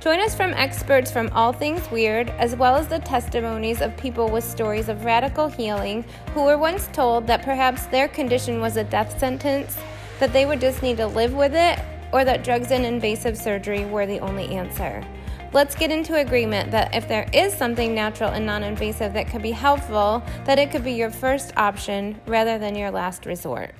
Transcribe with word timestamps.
Join 0.00 0.20
us 0.20 0.34
from 0.34 0.52
experts 0.52 1.10
from 1.10 1.30
all 1.32 1.52
things 1.52 1.90
weird, 1.90 2.28
as 2.38 2.54
well 2.54 2.76
as 2.76 2.86
the 2.86 2.98
testimonies 2.98 3.80
of 3.80 3.96
people 3.96 4.28
with 4.28 4.44
stories 4.44 4.88
of 4.88 5.04
radical 5.04 5.48
healing 5.48 6.04
who 6.32 6.44
were 6.44 6.58
once 6.58 6.88
told 6.92 7.26
that 7.26 7.42
perhaps 7.42 7.86
their 7.86 8.06
condition 8.06 8.60
was 8.60 8.76
a 8.76 8.84
death 8.84 9.18
sentence, 9.18 9.76
that 10.20 10.32
they 10.32 10.44
would 10.44 10.60
just 10.60 10.82
need 10.82 10.98
to 10.98 11.06
live 11.06 11.32
with 11.32 11.54
it, 11.54 11.80
or 12.12 12.24
that 12.24 12.44
drugs 12.44 12.70
and 12.70 12.84
invasive 12.84 13.36
surgery 13.38 13.86
were 13.86 14.06
the 14.06 14.20
only 14.20 14.54
answer. 14.54 15.02
Let's 15.52 15.74
get 15.74 15.90
into 15.90 16.16
agreement 16.16 16.70
that 16.72 16.94
if 16.94 17.08
there 17.08 17.28
is 17.32 17.54
something 17.54 17.94
natural 17.94 18.30
and 18.30 18.44
non 18.44 18.62
invasive 18.62 19.14
that 19.14 19.28
could 19.28 19.42
be 19.42 19.52
helpful, 19.52 20.22
that 20.44 20.58
it 20.58 20.70
could 20.70 20.84
be 20.84 20.92
your 20.92 21.10
first 21.10 21.56
option 21.56 22.20
rather 22.26 22.58
than 22.58 22.74
your 22.74 22.90
last 22.90 23.24
resort. 23.24 23.74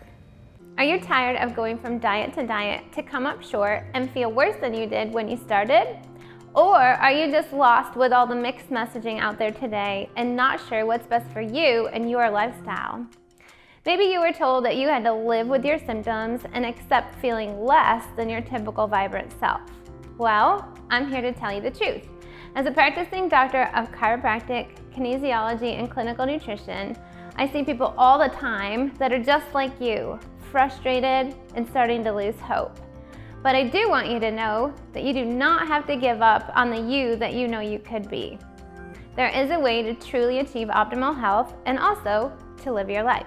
Are 0.78 0.84
you 0.84 1.00
tired 1.00 1.36
of 1.36 1.56
going 1.56 1.78
from 1.78 1.98
diet 1.98 2.34
to 2.34 2.46
diet 2.46 2.92
to 2.92 3.02
come 3.02 3.24
up 3.24 3.42
short 3.42 3.84
and 3.94 4.10
feel 4.10 4.30
worse 4.30 4.56
than 4.60 4.74
you 4.74 4.86
did 4.86 5.10
when 5.10 5.26
you 5.26 5.38
started? 5.38 5.96
Or 6.52 6.76
are 6.76 7.10
you 7.10 7.30
just 7.30 7.50
lost 7.50 7.96
with 7.96 8.12
all 8.12 8.26
the 8.26 8.34
mixed 8.34 8.68
messaging 8.68 9.18
out 9.18 9.38
there 9.38 9.52
today 9.52 10.10
and 10.16 10.36
not 10.36 10.60
sure 10.68 10.84
what's 10.84 11.06
best 11.06 11.32
for 11.32 11.40
you 11.40 11.86
and 11.94 12.10
your 12.10 12.28
lifestyle? 12.28 13.06
Maybe 13.86 14.04
you 14.04 14.20
were 14.20 14.34
told 14.34 14.66
that 14.66 14.76
you 14.76 14.86
had 14.86 15.02
to 15.04 15.14
live 15.14 15.46
with 15.46 15.64
your 15.64 15.78
symptoms 15.78 16.42
and 16.52 16.66
accept 16.66 17.18
feeling 17.22 17.58
less 17.64 18.05
than 18.14 18.28
your 18.28 18.42
typical 18.42 18.86
vibrant 18.86 19.33
self. 19.40 19.62
Well, 20.18 20.68
I'm 20.90 21.08
here 21.08 21.22
to 21.22 21.33
tell 21.33 21.55
you 21.55 21.62
the 21.62 21.70
truth. 21.70 22.06
As 22.55 22.66
a 22.66 22.70
practicing 22.70 23.30
doctor 23.30 23.70
of 23.74 23.90
chiropractic, 23.92 24.77
kinesiology, 24.94 25.78
and 25.78 25.90
clinical 25.90 26.27
nutrition, 26.27 26.94
I 27.36 27.48
see 27.48 27.62
people 27.64 27.94
all 27.96 28.18
the 28.18 28.28
time 28.28 28.94
that 28.98 29.11
are 29.11 29.22
just 29.22 29.55
like 29.55 29.78
you, 29.80 30.18
frustrated 30.50 31.34
and 31.55 31.69
starting 31.69 32.02
to 32.05 32.12
lose 32.12 32.39
hope. 32.41 32.78
But 33.42 33.55
I 33.55 33.69
do 33.69 33.89
want 33.89 34.11
you 34.11 34.19
to 34.20 34.30
know 34.30 34.75
that 34.92 35.05
you 35.05 35.12
do 35.12 35.25
not 35.25 35.69
have 35.69 35.86
to 35.86 35.97
give 35.97 36.20
up 36.20 36.50
on 36.55 36.70
the 36.70 36.80
you 36.80 37.16
that 37.16 37.34
you 37.34 37.47
know 37.48 37.61
you 37.61 37.78
could 37.78 38.11
be. 38.11 38.39
There 39.14 39.28
is 39.28 39.50
a 39.50 39.58
way 39.58 39.83
to 39.83 39.94
truly 39.94 40.41
achieve 40.41 40.69
optimal 40.69 41.19
health 41.19 41.55
and 41.64 41.78
also 41.78 42.33
to 42.62 42.72
live 42.72 42.91
your 42.91 43.02
life. 43.02 43.27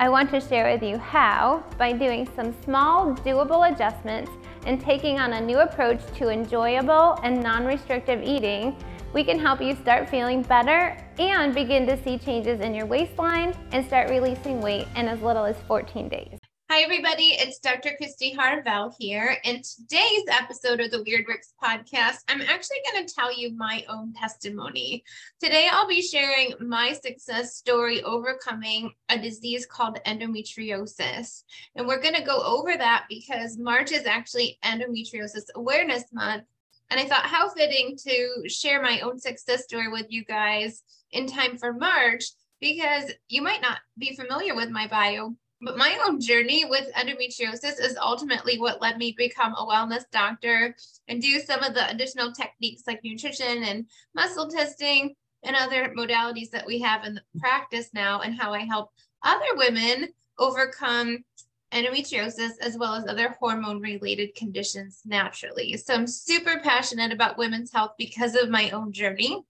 I 0.00 0.08
want 0.08 0.30
to 0.30 0.40
share 0.40 0.72
with 0.72 0.82
you 0.82 0.96
how, 0.96 1.64
by 1.76 1.92
doing 1.92 2.28
some 2.36 2.54
small, 2.62 3.14
doable 3.16 3.72
adjustments 3.72 4.30
and 4.64 4.80
taking 4.80 5.18
on 5.18 5.32
a 5.32 5.40
new 5.40 5.58
approach 5.58 6.00
to 6.18 6.28
enjoyable 6.28 7.18
and 7.22 7.42
non 7.42 7.66
restrictive 7.66 8.22
eating, 8.22 8.76
we 9.12 9.24
can 9.24 9.38
help 9.38 9.60
you 9.62 9.74
start 9.76 10.08
feeling 10.08 10.42
better 10.42 10.96
and 11.18 11.54
begin 11.54 11.86
to 11.86 12.02
see 12.02 12.18
changes 12.18 12.60
in 12.60 12.74
your 12.74 12.86
waistline 12.86 13.54
and 13.72 13.86
start 13.86 14.10
releasing 14.10 14.60
weight 14.60 14.86
in 14.96 15.08
as 15.08 15.20
little 15.22 15.44
as 15.44 15.56
14 15.66 16.08
days. 16.08 16.38
Hi, 16.70 16.82
everybody. 16.82 17.28
It's 17.28 17.58
Dr. 17.58 17.92
Kristy 17.98 18.36
Harvell 18.36 18.92
here. 18.98 19.38
In 19.44 19.62
today's 19.62 20.24
episode 20.30 20.80
of 20.80 20.90
the 20.90 21.02
Weird 21.02 21.24
Works 21.26 21.54
podcast, 21.64 22.18
I'm 22.28 22.42
actually 22.42 22.76
going 22.92 23.06
to 23.06 23.14
tell 23.14 23.34
you 23.34 23.56
my 23.56 23.86
own 23.88 24.12
testimony. 24.12 25.02
Today, 25.40 25.70
I'll 25.72 25.88
be 25.88 26.02
sharing 26.02 26.52
my 26.60 26.92
success 26.92 27.56
story 27.56 28.02
overcoming 28.02 28.92
a 29.08 29.18
disease 29.18 29.64
called 29.64 29.98
endometriosis. 30.06 31.44
And 31.74 31.88
we're 31.88 32.02
going 32.02 32.16
to 32.16 32.22
go 32.22 32.42
over 32.42 32.76
that 32.76 33.06
because 33.08 33.56
March 33.56 33.90
is 33.90 34.04
actually 34.04 34.58
Endometriosis 34.62 35.44
Awareness 35.54 36.04
Month. 36.12 36.44
And 36.90 36.98
I 36.98 37.04
thought 37.04 37.26
how 37.26 37.48
fitting 37.50 37.96
to 38.06 38.48
share 38.48 38.82
my 38.82 39.00
own 39.00 39.18
success 39.18 39.64
story 39.64 39.88
with 39.88 40.06
you 40.08 40.24
guys 40.24 40.82
in 41.12 41.26
time 41.26 41.58
for 41.58 41.72
March 41.72 42.24
because 42.60 43.12
you 43.28 43.42
might 43.42 43.62
not 43.62 43.78
be 43.98 44.16
familiar 44.16 44.54
with 44.54 44.70
my 44.70 44.86
bio 44.86 45.34
but 45.60 45.76
my 45.76 45.98
own 46.06 46.20
journey 46.20 46.64
with 46.64 46.92
endometriosis 46.94 47.80
is 47.80 47.98
ultimately 48.00 48.58
what 48.58 48.80
led 48.80 48.96
me 48.96 49.12
to 49.12 49.16
become 49.16 49.54
a 49.54 49.66
wellness 49.66 50.04
doctor 50.12 50.74
and 51.08 51.20
do 51.20 51.40
some 51.40 51.62
of 51.64 51.74
the 51.74 51.90
additional 51.90 52.32
techniques 52.32 52.82
like 52.86 53.00
nutrition 53.02 53.64
and 53.64 53.86
muscle 54.14 54.48
testing 54.48 55.14
and 55.42 55.56
other 55.56 55.92
modalities 55.96 56.50
that 56.50 56.66
we 56.66 56.80
have 56.80 57.04
in 57.04 57.14
the 57.14 57.22
practice 57.38 57.90
now, 57.92 58.20
and 58.20 58.38
how 58.38 58.52
I 58.52 58.60
help 58.60 58.90
other 59.22 59.54
women 59.54 60.08
overcome 60.38 61.24
endometriosis 61.72 62.52
as 62.60 62.76
well 62.78 62.94
as 62.94 63.06
other 63.06 63.36
hormone 63.38 63.80
related 63.80 64.34
conditions 64.34 65.02
naturally. 65.04 65.76
So 65.76 65.94
I'm 65.94 66.06
super 66.06 66.60
passionate 66.62 67.12
about 67.12 67.38
women's 67.38 67.72
health 67.72 67.92
because 67.98 68.34
of 68.34 68.48
my 68.48 68.70
own 68.70 68.92
journey. 68.92 69.44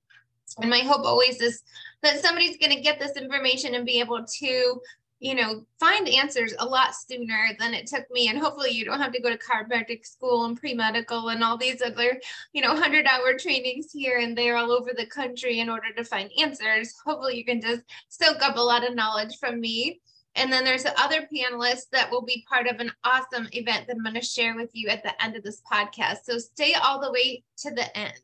And 0.61 0.71
my 0.71 0.81
hope 0.81 1.05
always 1.05 1.41
is 1.41 1.63
that 2.03 2.21
somebody's 2.21 2.57
going 2.57 2.75
to 2.75 2.81
get 2.81 2.99
this 2.99 3.17
information 3.17 3.75
and 3.75 3.85
be 3.85 4.01
able 4.01 4.25
to 4.25 4.81
you 5.21 5.35
know, 5.35 5.65
find 5.81 6.09
answers 6.09 6.55
a 6.59 6.65
lot 6.65 6.95
sooner 6.95 7.49
than 7.59 7.75
it 7.75 7.87
took 7.87 8.09
me. 8.11 8.29
And 8.29 8.39
hopefully 8.39 8.71
you 8.71 8.85
don't 8.85 9.01
have 9.01 9.13
to 9.13 9.21
go 9.21 9.31
to 9.31 9.39
chiropractic 9.39 10.07
school 10.07 10.45
and 10.45 10.57
pre-medical 10.59 11.31
and 11.31 11.43
all 11.43 11.57
these 11.57 11.83
other, 11.83 12.21
you 12.53 12.63
know, 12.63 12.73
100 12.73 13.07
hour 13.07 13.35
trainings 13.37 13.91
here 13.93 14.19
and 14.19 14.39
there 14.39 14.57
all 14.57 14.71
over 14.71 14.93
the 14.97 15.07
country 15.07 15.59
in 15.59 15.69
order 15.69 15.93
to 15.97 16.05
find 16.05 16.31
answers. 16.41 16.95
Hopefully 17.05 17.37
you 17.37 17.45
can 17.45 17.61
just 17.61 17.83
soak 18.09 18.43
up 18.43 18.57
a 18.57 18.61
lot 18.61 18.87
of 18.87 18.95
knowledge 18.95 19.39
from 19.39 19.61
me. 19.61 20.01
And 20.39 20.53
then 20.53 20.65
there's 20.65 20.85
the 20.85 20.99
other 21.01 21.29
panelists 21.33 21.91
that 21.93 22.11
will 22.11 22.23
be 22.23 22.47
part 22.49 22.69
of 22.69 22.79
an 22.79 22.93
awesome 23.03 23.49
event 23.53 23.87
that 23.87 23.97
I'm 23.97 24.03
going 24.03 24.15
to 24.15 24.23
share 24.23 24.55
with 24.55 24.71
you 24.73 24.89
at 24.89 25.03
the 25.03 25.23
end 25.23 25.37
of 25.37 25.43
this 25.43 25.61
podcast. 25.71 26.19
So 26.25 26.39
stay 26.39 26.75
all 26.75 27.01
the 27.01 27.11
way 27.11 27.43
to 27.59 27.71
the 27.73 27.99
end. 27.99 28.15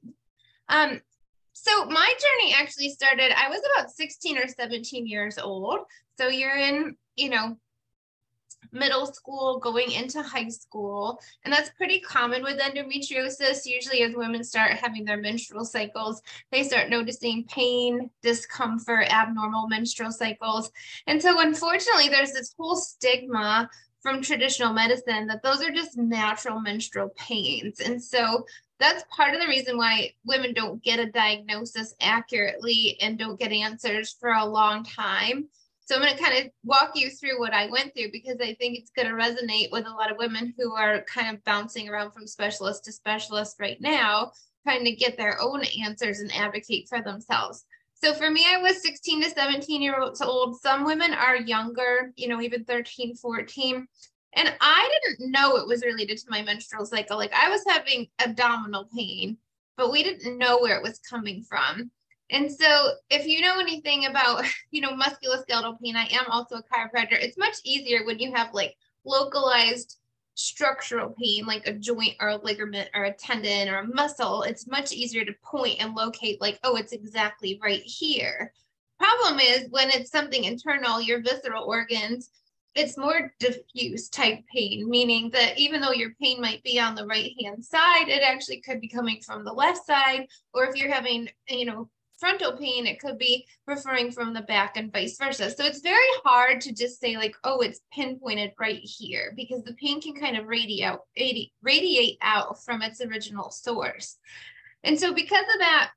Um, 0.68 1.00
so 1.52 1.84
my 1.86 2.14
journey 2.20 2.54
actually 2.56 2.90
started, 2.90 3.32
I 3.36 3.48
was 3.48 3.60
about 3.74 3.90
16 3.90 4.38
or 4.38 4.46
17 4.46 5.06
years 5.06 5.38
old. 5.38 5.80
So 6.16 6.28
you're 6.28 6.56
in, 6.56 6.96
you 7.16 7.30
know, 7.30 7.56
middle 8.72 9.06
school 9.06 9.58
going 9.58 9.90
into 9.92 10.22
high 10.22 10.48
school 10.48 11.20
and 11.44 11.52
that's 11.52 11.70
pretty 11.70 12.00
common 12.00 12.42
with 12.42 12.60
endometriosis. 12.60 13.64
Usually 13.64 14.02
as 14.02 14.14
women 14.14 14.44
start 14.44 14.72
having 14.72 15.04
their 15.04 15.16
menstrual 15.16 15.64
cycles 15.64 16.22
they 16.50 16.62
start 16.62 16.90
noticing 16.90 17.44
pain 17.44 18.10
discomfort 18.22 19.06
abnormal 19.10 19.68
menstrual 19.68 20.12
cycles. 20.12 20.70
And 21.06 21.20
so 21.20 21.40
unfortunately 21.40 22.08
there's 22.08 22.32
this 22.32 22.54
whole 22.58 22.76
stigma 22.76 23.68
from 24.04 24.20
traditional 24.20 24.72
medicine 24.74 25.26
that 25.26 25.42
those 25.42 25.62
are 25.62 25.72
just 25.72 25.96
natural 25.96 26.60
menstrual 26.60 27.08
pains. 27.16 27.80
And 27.80 28.02
so 28.02 28.44
that's 28.78 29.04
part 29.08 29.34
of 29.34 29.40
the 29.40 29.46
reason 29.46 29.78
why 29.78 30.12
women 30.26 30.52
don't 30.52 30.82
get 30.82 30.98
a 30.98 31.10
diagnosis 31.10 31.94
accurately 32.02 32.98
and 33.00 33.18
don't 33.18 33.38
get 33.38 33.50
answers 33.50 34.14
for 34.20 34.30
a 34.32 34.44
long 34.44 34.84
time 34.84 35.48
so 35.86 35.94
I'm 35.94 36.00
going 36.00 36.16
to 36.16 36.22
kind 36.22 36.44
of 36.44 36.50
walk 36.64 36.92
you 36.94 37.10
through 37.10 37.38
what 37.38 37.52
I 37.52 37.66
went 37.70 37.94
through 37.94 38.10
because 38.10 38.38
I 38.40 38.54
think 38.54 38.78
it's 38.78 38.90
going 38.90 39.08
to 39.08 39.14
resonate 39.14 39.70
with 39.70 39.86
a 39.86 39.90
lot 39.90 40.10
of 40.10 40.16
women 40.16 40.54
who 40.56 40.72
are 40.72 41.02
kind 41.02 41.34
of 41.34 41.44
bouncing 41.44 41.88
around 41.88 42.12
from 42.12 42.26
specialist 42.26 42.84
to 42.84 42.92
specialist 42.92 43.56
right 43.60 43.80
now, 43.80 44.32
trying 44.62 44.84
to 44.84 44.92
get 44.92 45.18
their 45.18 45.38
own 45.40 45.62
answers 45.84 46.20
and 46.20 46.32
advocate 46.32 46.88
for 46.88 47.02
themselves. 47.02 47.64
So 47.94 48.14
for 48.14 48.30
me, 48.30 48.46
I 48.48 48.58
was 48.58 48.82
16 48.82 49.22
to 49.22 49.30
17 49.30 49.82
years 49.82 50.22
old. 50.22 50.60
Some 50.60 50.84
women 50.84 51.12
are 51.12 51.36
younger, 51.36 52.12
you 52.16 52.28
know, 52.28 52.40
even 52.40 52.64
13, 52.64 53.16
14. 53.16 53.86
And 54.36 54.54
I 54.60 54.98
didn't 55.06 55.30
know 55.30 55.56
it 55.56 55.66
was 55.66 55.84
related 55.84 56.16
to 56.18 56.30
my 56.30 56.42
menstrual 56.42 56.86
cycle. 56.86 57.18
Like 57.18 57.32
I 57.34 57.50
was 57.50 57.62
having 57.68 58.08
abdominal 58.18 58.88
pain, 58.94 59.36
but 59.76 59.92
we 59.92 60.02
didn't 60.02 60.38
know 60.38 60.58
where 60.58 60.76
it 60.76 60.82
was 60.82 60.98
coming 60.98 61.42
from. 61.42 61.90
And 62.30 62.50
so 62.50 62.92
if 63.10 63.26
you 63.26 63.40
know 63.40 63.58
anything 63.58 64.06
about, 64.06 64.44
you 64.70 64.80
know, 64.80 64.96
musculoskeletal 64.96 65.80
pain, 65.80 65.96
I 65.96 66.06
am 66.06 66.26
also 66.30 66.56
a 66.56 66.62
chiropractor. 66.62 67.20
It's 67.20 67.38
much 67.38 67.56
easier 67.64 68.04
when 68.04 68.18
you 68.18 68.32
have 68.34 68.52
like 68.52 68.76
localized 69.04 69.98
structural 70.34 71.14
pain, 71.20 71.46
like 71.46 71.66
a 71.66 71.72
joint 71.72 72.14
or 72.20 72.28
a 72.28 72.36
ligament 72.36 72.90
or 72.94 73.04
a 73.04 73.12
tendon 73.12 73.68
or 73.68 73.78
a 73.78 73.86
muscle. 73.86 74.42
It's 74.42 74.66
much 74.66 74.92
easier 74.92 75.24
to 75.24 75.32
point 75.44 75.80
and 75.80 75.94
locate 75.94 76.40
like, 76.40 76.58
oh, 76.64 76.76
it's 76.76 76.92
exactly 76.92 77.58
right 77.62 77.82
here. 77.82 78.52
Problem 78.98 79.40
is 79.40 79.70
when 79.70 79.90
it's 79.90 80.10
something 80.10 80.44
internal, 80.44 81.00
your 81.00 81.20
visceral 81.20 81.64
organs, 81.64 82.30
it's 82.74 82.96
more 82.96 83.32
diffuse 83.38 84.08
type 84.08 84.40
pain, 84.52 84.88
meaning 84.88 85.30
that 85.30 85.56
even 85.58 85.80
though 85.80 85.92
your 85.92 86.10
pain 86.20 86.40
might 86.40 86.62
be 86.64 86.80
on 86.80 86.96
the 86.96 87.06
right 87.06 87.30
hand 87.40 87.64
side, 87.64 88.08
it 88.08 88.22
actually 88.22 88.60
could 88.60 88.80
be 88.80 88.88
coming 88.88 89.20
from 89.20 89.44
the 89.44 89.52
left 89.52 89.86
side. 89.86 90.26
Or 90.52 90.64
if 90.64 90.74
you're 90.74 90.92
having, 90.92 91.28
you 91.48 91.66
know, 91.66 91.88
frontal 92.24 92.56
pain, 92.56 92.86
it 92.86 92.98
could 92.98 93.18
be 93.18 93.46
referring 93.66 94.10
from 94.10 94.32
the 94.32 94.40
back 94.40 94.78
and 94.78 94.90
vice 94.90 95.18
versa. 95.18 95.50
So 95.50 95.62
it's 95.66 95.82
very 95.82 95.98
hard 96.24 96.62
to 96.62 96.72
just 96.72 96.98
say 96.98 97.18
like, 97.18 97.36
oh, 97.44 97.60
it's 97.60 97.82
pinpointed 97.92 98.52
right 98.58 98.80
here 98.82 99.34
because 99.36 99.62
the 99.62 99.74
pain 99.74 100.00
can 100.00 100.14
kind 100.14 100.38
of 100.38 100.46
radiate 100.46 100.96
radiate 101.62 102.16
out 102.22 102.64
from 102.64 102.80
its 102.80 103.02
original 103.02 103.50
source. 103.50 104.16
And 104.84 104.98
so 104.98 105.12
because 105.12 105.44
of 105.52 105.60
that, 105.60 105.90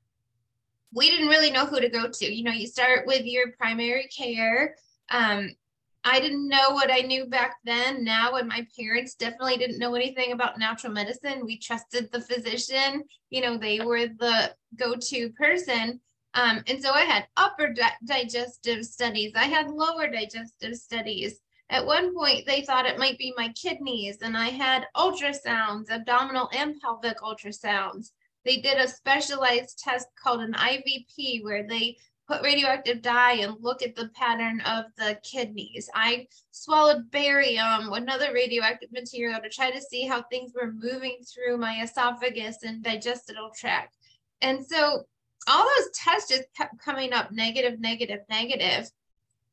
we 0.92 1.10
didn't 1.10 1.28
really 1.28 1.50
know 1.50 1.64
who 1.64 1.80
to 1.80 1.88
go 1.88 2.10
to. 2.10 2.30
You 2.30 2.44
know, 2.44 2.52
you 2.52 2.66
start 2.66 3.06
with 3.06 3.24
your 3.24 3.52
primary 3.52 4.08
care. 4.14 4.74
Um, 5.10 5.56
I 6.04 6.20
didn't 6.20 6.46
know 6.46 6.72
what 6.72 6.92
I 6.92 7.00
knew 7.00 7.24
back 7.24 7.56
then. 7.64 8.04
Now, 8.04 8.34
when 8.34 8.48
my 8.48 8.66
parents 8.78 9.14
definitely 9.14 9.56
didn't 9.56 9.78
know 9.78 9.94
anything 9.94 10.32
about 10.32 10.58
natural 10.58 10.92
medicine, 10.92 11.46
we 11.46 11.58
trusted 11.58 12.12
the 12.12 12.20
physician. 12.20 13.04
You 13.30 13.40
know, 13.40 13.56
they 13.56 13.80
were 13.80 14.08
the 14.08 14.54
go 14.76 14.94
to 14.94 15.30
person. 15.30 16.00
Um, 16.34 16.62
and 16.66 16.82
so 16.82 16.92
I 16.92 17.02
had 17.02 17.26
upper 17.36 17.72
di- 17.72 17.96
digestive 18.04 18.84
studies, 18.84 19.32
I 19.34 19.44
had 19.44 19.70
lower 19.70 20.08
digestive 20.08 20.76
studies. 20.76 21.40
At 21.70 21.84
one 21.84 22.14
point, 22.14 22.46
they 22.46 22.62
thought 22.62 22.86
it 22.86 22.98
might 22.98 23.18
be 23.18 23.34
my 23.36 23.50
kidneys, 23.50 24.18
and 24.22 24.36
I 24.36 24.48
had 24.48 24.86
ultrasounds, 24.96 25.90
abdominal 25.90 26.48
and 26.54 26.80
pelvic 26.80 27.18
ultrasounds. 27.18 28.12
They 28.44 28.58
did 28.58 28.78
a 28.78 28.88
specialized 28.88 29.78
test 29.78 30.08
called 30.22 30.40
an 30.40 30.54
IVP 30.54 31.44
where 31.44 31.66
they 31.66 31.98
put 32.28 32.42
radioactive 32.42 33.00
dye 33.02 33.34
and 33.34 33.56
look 33.60 33.82
at 33.82 33.96
the 33.96 34.08
pattern 34.14 34.60
of 34.60 34.84
the 34.96 35.18
kidneys. 35.22 35.88
I 35.94 36.26
swallowed 36.50 37.10
barium, 37.10 37.92
another 37.92 38.32
radioactive 38.32 38.92
material, 38.92 39.40
to 39.42 39.48
try 39.48 39.70
to 39.70 39.80
see 39.80 40.06
how 40.06 40.22
things 40.22 40.52
were 40.54 40.72
moving 40.72 41.18
through 41.22 41.56
my 41.56 41.82
esophagus 41.82 42.58
and 42.62 42.82
digestive 42.82 43.36
tract. 43.58 43.96
And 44.42 44.64
so 44.64 45.06
all 45.48 45.64
those 45.64 45.90
tests 45.94 46.30
just 46.30 46.44
kept 46.56 46.78
coming 46.78 47.12
up 47.12 47.32
negative, 47.32 47.80
negative, 47.80 48.20
negative. 48.28 48.90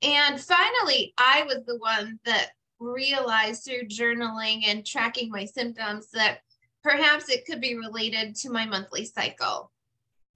And 0.01 0.39
finally, 0.39 1.13
I 1.17 1.43
was 1.47 1.63
the 1.65 1.77
one 1.77 2.19
that 2.25 2.51
realized 2.79 3.63
through 3.63 3.87
journaling 3.87 4.63
and 4.65 4.85
tracking 4.85 5.29
my 5.29 5.45
symptoms 5.45 6.09
that 6.11 6.39
perhaps 6.83 7.29
it 7.29 7.45
could 7.45 7.61
be 7.61 7.75
related 7.75 8.35
to 8.35 8.51
my 8.51 8.65
monthly 8.65 9.05
cycle. 9.05 9.71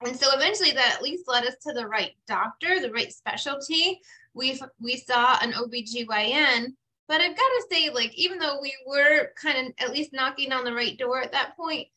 And 0.04 0.18
so 0.18 0.28
eventually 0.32 0.72
that 0.72 0.94
at 0.96 1.02
least 1.02 1.28
led 1.28 1.44
us 1.44 1.56
to 1.66 1.72
the 1.72 1.86
right 1.86 2.12
doctor, 2.26 2.80
the 2.80 2.90
right 2.90 3.12
specialty. 3.12 4.00
We 4.32 4.58
we 4.80 4.96
saw 4.96 5.38
an 5.42 5.52
OBGYN, 5.52 6.72
but 7.06 7.20
I've 7.20 7.36
got 7.36 7.48
to 7.48 7.66
say 7.70 7.90
like 7.90 8.14
even 8.14 8.38
though 8.38 8.58
we 8.62 8.74
were 8.86 9.30
kind 9.40 9.66
of 9.66 9.72
at 9.78 9.92
least 9.92 10.12
knocking 10.12 10.52
on 10.52 10.64
the 10.64 10.74
right 10.74 10.96
door 10.96 11.20
at 11.20 11.32
that 11.32 11.56
point, 11.56 11.88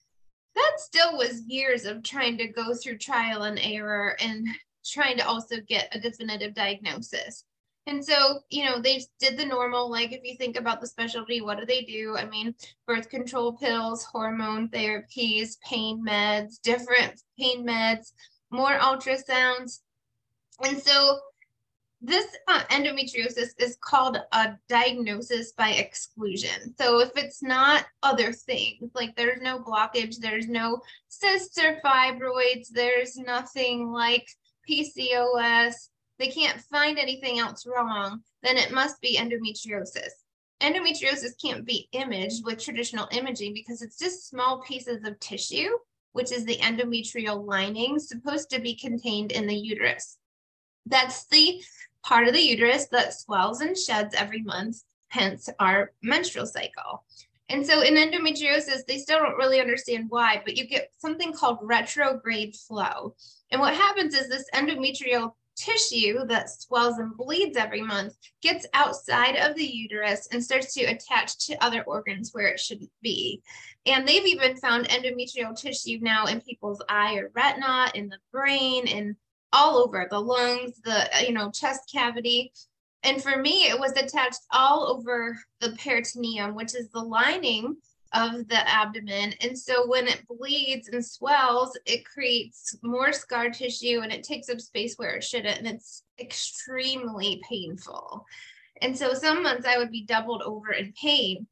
that 0.55 0.71
still 0.77 1.17
was 1.17 1.43
years 1.47 1.85
of 1.85 2.03
trying 2.03 2.37
to 2.37 2.47
go 2.47 2.73
through 2.73 2.97
trial 2.97 3.43
and 3.43 3.59
error 3.59 4.15
and 4.19 4.47
trying 4.85 5.17
to 5.17 5.27
also 5.27 5.57
get 5.67 5.93
a 5.95 5.99
definitive 5.99 6.53
diagnosis. 6.53 7.45
And 7.85 8.03
so, 8.03 8.39
you 8.49 8.63
know, 8.63 8.79
they 8.79 9.01
did 9.19 9.37
the 9.37 9.45
normal, 9.45 9.91
like 9.91 10.13
if 10.13 10.21
you 10.23 10.35
think 10.37 10.57
about 10.57 10.79
the 10.79 10.87
specialty, 10.87 11.41
what 11.41 11.59
do 11.59 11.65
they 11.65 11.81
do? 11.81 12.15
I 12.17 12.25
mean, 12.25 12.55
birth 12.87 13.09
control 13.09 13.53
pills, 13.53 14.05
hormone 14.05 14.69
therapies, 14.69 15.59
pain 15.61 16.03
meds, 16.05 16.61
different 16.61 17.21
pain 17.37 17.65
meds, 17.67 18.13
more 18.51 18.77
ultrasounds. 18.77 19.81
And 20.63 20.81
so 20.81 21.19
this 22.05 22.27
uh, 22.49 22.61
endometriosis 22.69 23.51
is 23.57 23.77
called 23.79 24.17
a 24.33 24.49
diagnosis 24.67 25.53
by 25.53 25.69
exclusion. 25.69 26.75
So 26.77 26.99
if 26.99 27.11
it's 27.15 27.41
not 27.41 27.85
other 28.03 28.33
things, 28.33 28.91
like 28.93 29.15
there's 29.15 29.41
no 29.41 29.59
blockage, 29.59 30.17
there's 30.17 30.49
no 30.49 30.81
cysts 31.07 31.57
or 31.57 31.79
fibroids, 31.83 32.67
there's 32.73 33.15
nothing 33.15 33.89
like 33.89 34.27
PCOS, 34.69 35.75
they 36.19 36.27
can't 36.27 36.59
find 36.59 36.99
anything 36.99 37.39
else 37.39 37.65
wrong, 37.65 38.21
then 38.43 38.57
it 38.57 38.73
must 38.73 38.99
be 38.99 39.17
endometriosis. 39.17 40.11
Endometriosis 40.61 41.41
can't 41.41 41.65
be 41.65 41.87
imaged 41.93 42.43
with 42.43 42.61
traditional 42.61 43.07
imaging 43.11 43.53
because 43.53 43.81
it's 43.81 43.97
just 43.97 44.27
small 44.27 44.61
pieces 44.61 45.05
of 45.05 45.17
tissue, 45.21 45.69
which 46.11 46.33
is 46.33 46.43
the 46.43 46.57
endometrial 46.57 47.47
lining, 47.47 47.97
supposed 47.97 48.49
to 48.49 48.59
be 48.59 48.75
contained 48.75 49.31
in 49.31 49.47
the 49.47 49.55
uterus. 49.55 50.17
That's 50.85 51.25
the 51.27 51.63
part 52.03 52.27
of 52.27 52.33
the 52.33 52.41
uterus 52.41 52.87
that 52.87 53.13
swells 53.13 53.61
and 53.61 53.77
sheds 53.77 54.13
every 54.15 54.41
month, 54.41 54.77
hence 55.09 55.49
our 55.59 55.91
menstrual 56.01 56.45
cycle. 56.45 57.03
And 57.49 57.65
so 57.65 57.81
in 57.81 57.95
endometriosis, 57.95 58.85
they 58.87 58.97
still 58.97 59.19
don't 59.19 59.37
really 59.37 59.59
understand 59.59 60.05
why, 60.09 60.41
but 60.43 60.57
you 60.57 60.65
get 60.65 60.89
something 60.97 61.33
called 61.33 61.59
retrograde 61.61 62.55
flow. 62.55 63.15
And 63.51 63.61
what 63.61 63.75
happens 63.75 64.15
is 64.15 64.29
this 64.29 64.49
endometrial 64.55 65.33
tissue 65.55 66.25
that 66.25 66.49
swells 66.49 66.97
and 66.97 67.15
bleeds 67.15 67.57
every 67.57 67.81
month 67.81 68.15
gets 68.41 68.65
outside 68.73 69.35
of 69.35 69.55
the 69.55 69.63
uterus 69.63 70.27
and 70.31 70.43
starts 70.43 70.73
to 70.73 70.83
attach 70.83 71.37
to 71.45 71.63
other 71.63 71.83
organs 71.83 72.31
where 72.33 72.47
it 72.47 72.59
shouldn't 72.59 72.89
be. 73.01 73.41
And 73.85 74.07
they've 74.07 74.25
even 74.25 74.57
found 74.57 74.87
endometrial 74.87 75.55
tissue 75.55 75.99
now 76.01 76.25
in 76.25 76.41
people's 76.41 76.81
eye 76.89 77.15
or 77.15 77.29
retina, 77.35 77.91
in 77.93 78.09
the 78.09 78.17
brain, 78.31 78.87
and 78.87 79.15
all 79.53 79.77
over 79.77 80.07
the 80.09 80.19
lungs, 80.19 80.81
the 80.83 81.07
you 81.25 81.31
know 81.31 81.51
chest 81.51 81.89
cavity. 81.91 82.51
And 83.03 83.21
for 83.21 83.37
me, 83.37 83.67
it 83.67 83.79
was 83.79 83.91
attached 83.91 84.41
all 84.51 84.87
over 84.87 85.37
the 85.59 85.75
peritoneum, 85.77 86.55
which 86.55 86.73
is 86.73 86.89
the 86.89 87.01
lining 87.01 87.77
of 88.13 88.47
the 88.47 88.69
abdomen. 88.69 89.33
And 89.41 89.57
so 89.57 89.87
when 89.87 90.07
it 90.07 90.25
bleeds 90.27 90.87
and 90.87 91.05
swells, 91.05 91.77
it 91.85 92.05
creates 92.05 92.77
more 92.81 93.11
scar 93.11 93.49
tissue 93.49 94.01
and 94.03 94.11
it 94.11 94.23
takes 94.23 94.49
up 94.49 94.61
space 94.61 94.95
where 94.95 95.15
it 95.15 95.23
shouldn't. 95.23 95.57
And 95.57 95.67
it's 95.67 96.03
extremely 96.19 97.41
painful. 97.47 98.25
And 98.81 98.97
so 98.97 99.13
some 99.13 99.43
months 99.43 99.67
I 99.67 99.77
would 99.77 99.91
be 99.91 100.05
doubled 100.05 100.43
over 100.43 100.71
in 100.71 100.93
pain. 100.93 101.47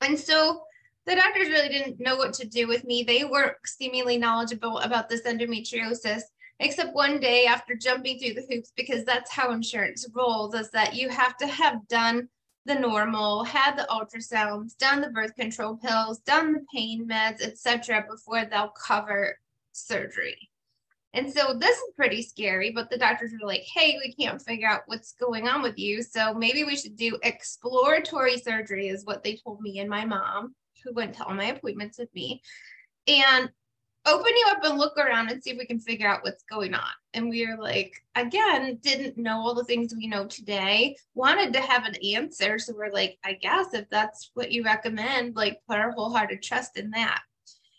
And 0.00 0.18
so 0.18 0.62
the 1.06 1.14
doctors 1.14 1.48
really 1.48 1.68
didn't 1.68 2.00
know 2.00 2.16
what 2.16 2.34
to 2.34 2.46
do 2.46 2.66
with 2.66 2.84
me. 2.84 3.02
They 3.02 3.24
weren't 3.24 3.56
seemingly 3.64 4.18
knowledgeable 4.18 4.78
about 4.80 5.08
this 5.08 5.22
endometriosis, 5.22 6.22
except 6.60 6.94
one 6.94 7.20
day 7.20 7.46
after 7.46 7.74
jumping 7.74 8.18
through 8.18 8.34
the 8.34 8.46
hoops, 8.48 8.72
because 8.76 9.04
that's 9.04 9.30
how 9.30 9.52
insurance 9.52 10.06
rolls, 10.14 10.54
is 10.54 10.70
that 10.70 10.94
you 10.94 11.08
have 11.08 11.36
to 11.38 11.46
have 11.46 11.86
done 11.88 12.28
the 12.66 12.74
normal, 12.74 13.44
had 13.44 13.76
the 13.76 13.86
ultrasounds, 13.90 14.76
done 14.78 15.00
the 15.00 15.10
birth 15.10 15.34
control 15.34 15.76
pills, 15.76 16.20
done 16.20 16.52
the 16.52 16.64
pain 16.74 17.06
meds, 17.06 17.42
etc., 17.42 18.06
before 18.08 18.44
they'll 18.44 18.68
cover 18.70 19.38
surgery. 19.72 20.48
And 21.12 21.32
so 21.32 21.54
this 21.54 21.76
is 21.76 21.94
pretty 21.94 22.22
scary, 22.22 22.72
but 22.72 22.90
the 22.90 22.98
doctors 22.98 23.32
were 23.32 23.46
like, 23.46 23.62
hey, 23.72 23.98
we 24.02 24.12
can't 24.14 24.42
figure 24.42 24.66
out 24.68 24.82
what's 24.86 25.12
going 25.12 25.46
on 25.46 25.62
with 25.62 25.78
you. 25.78 26.02
So 26.02 26.34
maybe 26.34 26.64
we 26.64 26.76
should 26.76 26.96
do 26.96 27.18
exploratory 27.22 28.38
surgery, 28.38 28.88
is 28.88 29.04
what 29.04 29.22
they 29.22 29.36
told 29.36 29.60
me 29.60 29.78
and 29.78 29.88
my 29.88 30.04
mom, 30.04 30.54
who 30.82 30.92
went 30.92 31.14
to 31.14 31.24
all 31.24 31.34
my 31.34 31.46
appointments 31.46 31.98
with 31.98 32.12
me. 32.14 32.42
And 33.06 33.50
open 34.06 34.32
you 34.36 34.46
up 34.50 34.64
and 34.64 34.78
look 34.78 34.98
around 34.98 35.30
and 35.30 35.42
see 35.42 35.50
if 35.50 35.58
we 35.58 35.66
can 35.66 35.80
figure 35.80 36.08
out 36.08 36.22
what's 36.22 36.42
going 36.44 36.74
on. 36.74 36.90
And 37.14 37.30
we 37.30 37.46
were 37.46 37.62
like, 37.62 38.02
again, 38.14 38.78
didn't 38.82 39.16
know 39.16 39.38
all 39.38 39.54
the 39.54 39.64
things 39.64 39.94
we 39.94 40.06
know 40.06 40.26
today, 40.26 40.96
wanted 41.14 41.52
to 41.52 41.60
have 41.60 41.84
an 41.84 41.96
answer. 42.04 42.58
So 42.58 42.74
we're 42.76 42.92
like, 42.92 43.18
I 43.24 43.34
guess 43.34 43.72
if 43.72 43.88
that's 43.90 44.30
what 44.34 44.52
you 44.52 44.64
recommend, 44.64 45.36
like 45.36 45.60
put 45.68 45.78
our 45.78 45.92
wholehearted 45.92 46.42
trust 46.42 46.76
in 46.78 46.90
that. 46.90 47.22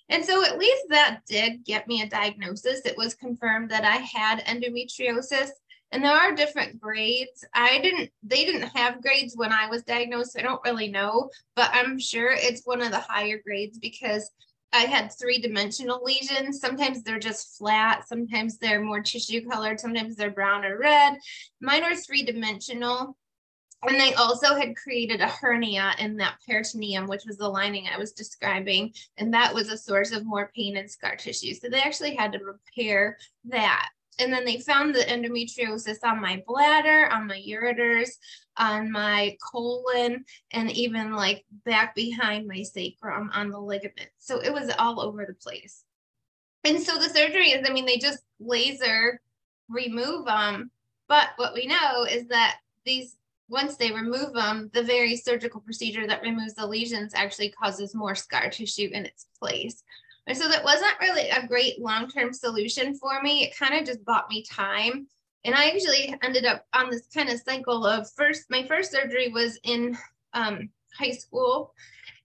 And 0.10 0.24
so 0.24 0.44
at 0.44 0.60
least 0.60 0.86
that 0.90 1.22
did 1.28 1.66
get 1.66 1.88
me 1.88 2.02
a 2.02 2.10
diagnosis. 2.10 2.82
It 2.86 2.98
was 2.98 3.16
confirmed 3.16 3.70
that 3.72 3.86
I 3.86 3.98
had 3.98 4.46
endometriosis. 4.46 5.50
And 5.92 6.04
there 6.04 6.12
are 6.12 6.36
different 6.36 6.82
grades. 6.82 7.46
I 7.54 7.80
didn't, 7.80 8.12
they 8.22 8.44
didn't 8.46 8.70
have 8.76 9.02
grades 9.02 9.36
when 9.36 9.54
I 9.54 9.70
was 9.70 9.84
diagnosed. 9.84 10.38
I 10.38 10.42
don't 10.42 10.64
really 10.66 10.90
know, 10.90 11.30
but 11.56 11.70
I'm 11.74 12.00
sure 12.00 12.32
it's 12.32 12.66
one 12.66 12.82
of 12.82 12.92
the 12.92 13.00
higher 13.00 13.40
grades 13.44 13.78
because 13.78 14.30
I 14.76 14.88
had 14.88 15.10
three 15.10 15.40
dimensional 15.40 16.04
lesions. 16.04 16.60
Sometimes 16.60 17.02
they're 17.02 17.18
just 17.18 17.58
flat, 17.58 18.06
sometimes 18.08 18.58
they're 18.58 18.82
more 18.82 19.00
tissue 19.00 19.48
colored, 19.48 19.80
sometimes 19.80 20.18
they're 20.18 20.32
brown 20.32 20.66
or 20.66 20.78
red. 20.78 21.18
Mine 21.62 21.84
are 21.84 21.96
three 21.96 22.24
dimensional. 22.24 23.16
And 23.88 24.00
they 24.00 24.14
also 24.16 24.56
had 24.56 24.76
created 24.76 25.22
a 25.22 25.28
hernia 25.28 25.94
in 26.00 26.18
that 26.18 26.40
peritoneum, 26.46 27.08
which 27.08 27.24
was 27.26 27.38
the 27.38 27.48
lining 27.48 27.88
I 27.88 27.98
was 27.98 28.12
describing. 28.12 28.94
And 29.18 29.34
that 29.34 29.54
was 29.54 29.70
a 29.70 29.78
source 29.78 30.12
of 30.12 30.26
more 30.26 30.52
pain 30.54 30.76
and 30.76 30.92
scar 30.92 31.16
tissue. 31.16 31.54
So 31.54 31.70
they 31.70 31.82
actually 31.82 32.16
had 32.16 32.34
to 32.34 32.40
repair 32.40 33.18
that 33.46 33.90
and 34.20 34.32
then 34.32 34.46
they 34.46 34.60
found 34.60 34.96
the 34.96 35.00
endometriosis 35.00 35.98
on 36.04 36.22
my 36.22 36.42
bladder, 36.48 37.10
on 37.12 37.28
my 37.28 37.42
ureters, 37.46 38.10
on 38.58 38.92
my 38.92 39.38
colon, 39.52 40.24
and 40.52 40.72
even 40.72 41.14
like 41.14 41.46
back 41.66 41.96
behind 41.96 42.48
my 42.48 42.64
sacrum 42.64 43.30
on 43.34 43.50
the 43.50 43.60
ligament. 43.60 44.10
So 44.18 44.42
it 44.42 44.54
was 44.54 44.72
all 44.80 45.02
over 45.02 45.26
the 45.26 45.34
place. 45.34 45.84
And 46.64 46.82
so 46.82 46.98
the 46.98 47.10
surgery 47.10 47.52
is, 47.52 47.68
I 47.68 47.74
mean, 47.74 47.86
they 47.86 47.98
just 47.98 48.24
laser 48.40 49.22
remove 49.70 50.26
them. 50.26 50.72
But 51.08 51.30
what 51.36 51.54
we 51.54 51.68
know 51.68 52.06
is 52.10 52.28
that 52.28 52.58
these, 52.86 53.18
once 53.50 53.76
they 53.76 53.92
remove 53.92 54.34
them, 54.34 54.72
the 54.74 54.82
very 54.82 55.16
surgical 55.16 55.62
procedure 55.62 56.08
that 56.08 56.24
removes 56.24 56.56
the 56.56 56.66
lesions 56.66 57.14
actually 57.14 57.52
causes 57.52 57.94
more 57.94 58.16
scar 58.16 58.50
tissue 58.50 58.90
in 58.92 59.06
its 59.06 59.28
place. 59.40 59.84
And 60.28 60.38
so 60.38 60.48
that 60.48 60.64
wasn't 60.64 61.00
really 61.00 61.30
a 61.30 61.48
great 61.48 61.80
long 61.80 62.10
term 62.10 62.34
solution 62.34 62.96
for 62.96 63.22
me. 63.22 63.44
It 63.44 63.58
kind 63.58 63.76
of 63.76 63.86
just 63.86 64.04
bought 64.06 64.30
me 64.30 64.44
time. 64.44 65.08
And 65.44 65.54
I 65.54 65.68
actually 65.68 66.16
ended 66.24 66.46
up 66.46 66.66
on 66.74 66.90
this 66.90 67.08
kind 67.14 67.30
of 67.30 67.40
cycle 67.40 67.86
of 67.86 68.12
first, 68.12 68.46
my 68.50 68.66
first 68.66 68.92
surgery 68.92 69.30
was 69.30 69.60
in 69.64 69.96
um, 70.34 70.70
high 70.98 71.12
school. 71.12 71.74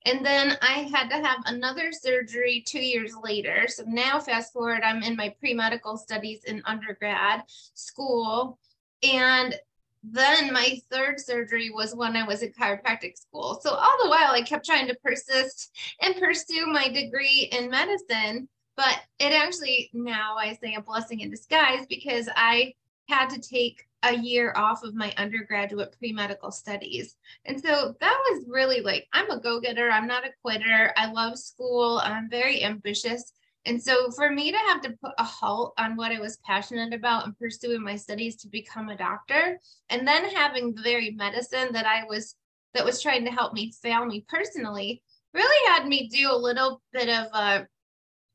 And 0.07 0.25
then 0.25 0.57
I 0.62 0.88
had 0.90 1.11
to 1.11 1.16
have 1.16 1.40
another 1.45 1.92
surgery 1.92 2.64
two 2.66 2.80
years 2.80 3.14
later. 3.23 3.66
So 3.69 3.85
now, 3.87 4.19
fast 4.19 4.54
forward, 4.54 4.80
I'm 4.83 5.02
in 5.02 5.14
my 5.14 5.35
pre 5.38 5.52
medical 5.52 5.99
studies 5.99 6.45
in 6.45 6.62
undergrad 6.64 7.42
school. 7.75 8.59
And 9.02 9.54
then 10.02 10.52
my 10.52 10.80
third 10.90 11.21
surgery 11.21 11.71
was 11.71 11.95
when 11.95 12.16
I 12.16 12.26
was 12.26 12.42
in 12.42 12.52
chiropractic 12.52 13.19
school. 13.19 13.61
So 13.62 13.71
all 13.71 13.99
the 14.02 14.09
while 14.09 14.33
I 14.33 14.42
kept 14.42 14.64
trying 14.64 14.88
to 14.88 14.97
persist 15.04 15.76
and 16.00 16.16
pursue 16.16 16.66
my 16.66 16.88
degree 16.88 17.50
in 17.52 17.71
medicine. 17.71 18.49
But 18.76 18.99
it 19.19 19.33
actually 19.33 19.90
now 19.92 20.37
I 20.38 20.57
say 20.62 20.75
a 20.75 20.80
blessing 20.80 21.21
in 21.21 21.30
disguise 21.30 21.85
because 21.88 22.28
I 22.35 22.75
had 23.09 23.28
to 23.30 23.40
take 23.40 23.85
a 24.02 24.16
year 24.16 24.54
off 24.57 24.83
of 24.83 24.95
my 24.95 25.12
undergraduate 25.19 25.95
pre 25.99 26.12
medical 26.12 26.50
studies. 26.50 27.16
And 27.45 27.61
so 27.61 27.95
that 28.00 28.19
was 28.30 28.45
really 28.49 28.80
like, 28.80 29.07
I'm 29.12 29.30
a 29.30 29.40
go 29.40 29.61
getter. 29.61 29.90
I'm 29.90 30.07
not 30.07 30.25
a 30.25 30.33
quitter. 30.42 30.92
I 30.97 31.12
love 31.12 31.38
school. 31.38 32.00
I'm 32.02 32.30
very 32.30 32.64
ambitious. 32.64 33.33
And 33.67 33.83
so 33.83 34.11
for 34.12 34.31
me 34.31 34.50
to 34.50 34.59
have 34.59 34.81
to 34.83 34.97
put 35.02 35.12
a 35.19 35.25
halt 35.25 35.75
on 35.79 35.97
what 35.97 36.12
I 36.12 36.21
was 36.21 36.38
passionate 36.47 36.95
about 36.95 37.26
and 37.26 37.38
pursuing 37.38 37.83
my 37.83 37.97
studies 37.97 38.37
to 38.37 38.49
become 38.49 38.88
a 38.88 38.97
doctor, 38.97 39.59
and 39.90 40.07
then 40.07 40.25
having 40.31 40.75
the 40.75 40.83
very 40.83 41.11
medicine 41.11 41.73
that 41.73 41.87
I 41.87 42.05
was 42.05 42.37
that 42.75 42.85
was 42.85 43.02
trying 43.02 43.25
to 43.25 43.31
help 43.31 43.52
me 43.52 43.73
fail 43.83 44.07
me 44.07 44.25
personally, 44.29 45.02
really 45.35 45.69
had 45.69 45.87
me 45.87 46.09
do 46.09 46.31
a 46.31 46.37
little 46.37 46.81
bit 46.93 47.09
of 47.09 47.26
a 47.35 47.67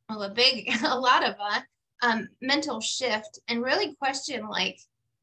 well, 0.10 0.24
a 0.24 0.30
big, 0.30 0.72
a 0.84 0.98
lot 0.98 1.28
of 1.28 1.36
a 1.40 1.64
um, 2.06 2.28
mental 2.42 2.82
shift 2.82 3.40
and 3.48 3.64
really 3.64 3.96
question 3.96 4.48
like, 4.48 4.80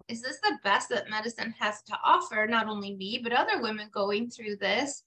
is 0.09 0.21
this 0.21 0.39
the 0.41 0.59
best 0.65 0.89
that 0.89 1.11
medicine 1.11 1.55
has 1.59 1.83
to 1.83 1.97
offer? 2.05 2.47
Not 2.49 2.67
only 2.67 2.97
me, 2.97 3.21
but 3.23 3.33
other 3.33 3.63
women 3.63 3.89
going 3.93 4.31
through 4.31 4.57
this. 4.57 5.05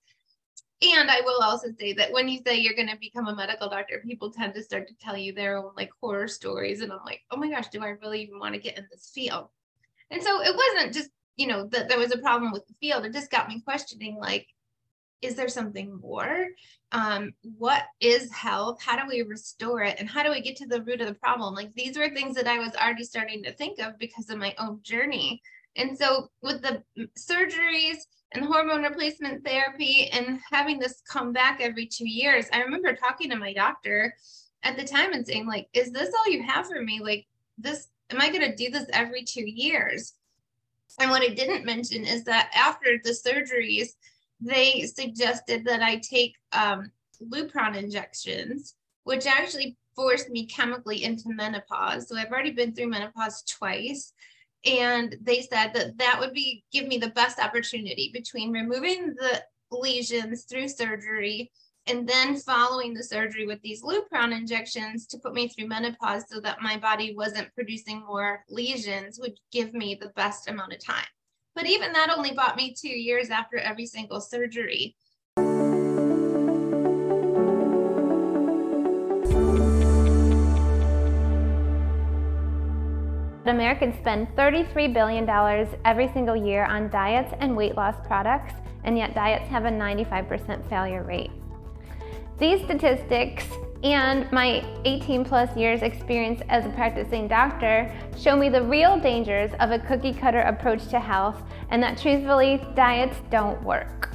And 0.82 1.10
I 1.10 1.22
will 1.22 1.41
also 1.41 1.67
say 1.79 1.94
that 1.94 2.12
when 2.12 2.27
you 2.27 2.39
say 2.46 2.58
you're 2.58 2.75
going 2.75 2.89
to 2.89 2.98
become 3.00 3.27
a 3.27 3.36
medical 3.36 3.70
doctor, 3.70 4.01
people 4.05 4.29
tend 4.29 4.53
to 4.55 4.63
start 4.63 4.88
to 4.89 4.98
tell 4.98 5.15
you 5.15 5.34
their 5.34 5.58
own 5.58 5.72
like 5.77 5.89
horror 6.01 6.27
stories. 6.27 6.82
And 6.82 6.91
I'm 6.91 7.00
like, 7.05 7.22
oh 7.32 7.38
my 7.38 7.50
gosh, 7.50 7.70
do 7.70 7.82
I 7.82 7.89
really 8.01 8.24
even 8.24 8.39
want 8.39 8.55
to 8.55 8.60
get 8.60 8.77
in 8.77 8.86
this 8.91 9.10
field? 9.13 9.48
And 10.12 10.22
so 10.22 10.41
it 10.41 10.55
wasn't 10.55 10.94
just, 10.94 11.10
you 11.38 11.48
know, 11.48 11.65
that 11.67 11.88
there 11.88 11.98
was 11.98 12.13
a 12.13 12.17
problem 12.17 12.51
with 12.51 12.67
the 12.67 12.74
field. 12.74 13.05
It 13.05 13.13
just 13.13 13.32
got 13.32 13.48
me 13.48 13.62
questioning 13.62 14.17
like, 14.17 14.48
is 15.22 15.36
there 15.36 15.48
something 15.48 16.00
more? 16.01 16.48
Um, 16.91 17.34
what 17.58 17.84
is 18.00 18.32
health? 18.32 18.82
How 18.82 18.98
do 18.98 19.08
we 19.08 19.22
restore 19.22 19.82
it? 19.82 19.96
And 19.98 20.10
how 20.10 20.24
do 20.24 20.29
we 20.29 20.41
get 20.41 20.58
to 20.58 20.67
the 20.67 20.82
root 20.84 21.01
of 21.01 21.08
the 21.08 21.15
problem? 21.15 21.55
Like 21.55 21.74
these 21.74 21.98
were 21.98 22.10
things 22.10 22.36
that 22.36 22.48
I 22.48 22.60
was 22.60 22.75
already 22.75 23.03
starting 23.03 23.44
to 23.44 23.53
think 23.53 23.79
of 23.79 23.98
because 23.98 24.29
of 24.29 24.38
my 24.38 24.53
own 24.60 24.79
journey. 24.84 25.41
And 25.75 25.98
so 25.98 26.29
with 26.41 26.62
the 26.62 26.84
surgeries 27.17 27.98
and 28.34 28.46
hormone 28.46 28.84
replacement 28.84 29.46
therapy 29.46 30.10
and 30.12 30.39
having 30.51 30.79
this 30.79 31.01
come 31.10 31.34
back 31.34 31.60
every 31.62 31.86
two 31.86 32.08
years, 32.08 32.46
I 32.53 32.62
remember 32.62 32.96
talking 32.96 33.29
to 33.29 33.36
my 33.36 33.53
doctor 33.53 34.15
at 34.63 34.77
the 34.77 34.84
time 34.84 35.13
and 35.13 35.25
saying, 35.25 35.48
like, 35.48 35.67
is 35.74 35.91
this 35.91 36.13
all 36.17 36.32
you 36.32 36.44
have 36.44 36.67
for 36.67 36.82
me? 36.82 37.00
Like 37.01 37.25
this, 37.58 37.88
am 38.10 38.22
I 38.22 38.29
going 38.29 38.50
to 38.50 38.55
do 38.55 38.72
this 38.72 38.88
every 38.94 39.24
two 39.24 39.46
years? 39.46 40.13
And 41.00 41.12
what 41.12 41.22
I 41.22 41.34
didn't 41.34 41.65
mention 41.65 42.05
is 42.05 42.24
that 42.24 42.51
after 42.55 43.00
the 43.03 43.12
surgeries, 43.12 43.89
they 44.39 44.82
suggested 44.82 45.65
that 45.65 45.82
I 45.82 45.98
take 45.98 46.36
um, 46.51 46.91
Lupron 47.22 47.75
injections, 47.75 48.75
which 49.03 49.25
actually 49.25 49.77
forced 49.96 50.29
me 50.29 50.46
chemically 50.46 51.03
into 51.03 51.29
menopause. 51.29 52.08
So 52.08 52.17
I've 52.17 52.32
already 52.32 52.51
been 52.51 52.74
through 52.74 52.89
menopause 52.89 53.44
twice. 53.44 54.13
And 54.65 55.15
they 55.22 55.41
said 55.41 55.74
that 55.74 55.98
that 55.98 56.19
would 56.19 56.34
be 56.34 56.63
give 56.72 56.88
me 56.88 56.98
the 56.98 57.10
best 57.10 57.39
opportunity 57.39 58.10
between 58.13 58.51
removing 58.51 59.13
the 59.15 59.43
lesions 59.72 60.45
through 60.45 60.67
surgery 60.69 61.51
and 61.88 62.10
then 62.10 62.36
following 62.38 62.93
the 62.93 63.03
surgery 63.03 63.45
with 63.45 63.62
these 63.62 63.84
Lupron 63.84 64.36
injections 64.36 65.05
to 65.07 65.19
put 65.19 65.34
me 65.34 65.48
through 65.48 65.67
menopause 65.67 66.24
so 66.27 66.39
that 66.39 66.62
my 66.62 66.77
body 66.77 67.13
wasn't 67.15 67.53
producing 67.53 68.03
more 68.05 68.43
lesions 68.50 69.19
would 69.19 69.39
give 69.51 69.74
me 69.74 69.93
the 69.93 70.10
best 70.15 70.50
amount 70.50 70.74
of 70.74 70.84
time. 70.84 71.05
But 71.53 71.67
even 71.67 71.93
that 71.93 72.10
only 72.10 72.31
bought 72.31 72.57
me 72.57 72.74
two 72.74 72.89
years 72.89 73.29
after 73.29 73.57
every 73.57 73.86
single 73.86 74.19
surgery. 74.19 74.95
Americans 83.47 83.95
spend 83.99 84.27
$33 84.35 84.93
billion 84.93 85.29
every 85.85 86.07
single 86.13 86.35
year 86.35 86.65
on 86.65 86.89
diets 86.89 87.33
and 87.39 87.55
weight 87.55 87.75
loss 87.75 87.95
products, 88.05 88.53
and 88.83 88.97
yet 88.97 89.13
diets 89.13 89.47
have 89.49 89.65
a 89.65 89.69
95% 89.69 90.67
failure 90.69 91.03
rate. 91.03 91.31
These 92.37 92.63
statistics 92.63 93.45
and 93.83 94.29
my 94.31 94.65
18 94.83 95.23
plus 95.23 95.55
years 95.55 95.83
experience 95.83 96.41
as 96.49 96.65
a 96.65 96.69
practicing 96.69 97.27
doctor 97.27 97.93
show 98.17 98.35
me 98.35 98.49
the 98.49 98.63
real 98.63 98.99
dangers 98.99 99.51
of 99.59 99.71
a 99.71 99.79
cookie 99.79 100.13
cutter 100.13 100.41
approach 100.41 100.87
to 100.87 100.99
health 100.99 101.43
and 101.69 101.81
that 101.83 101.97
truthfully, 101.97 102.65
diets 102.75 103.17
don't 103.29 103.61
work. 103.63 104.14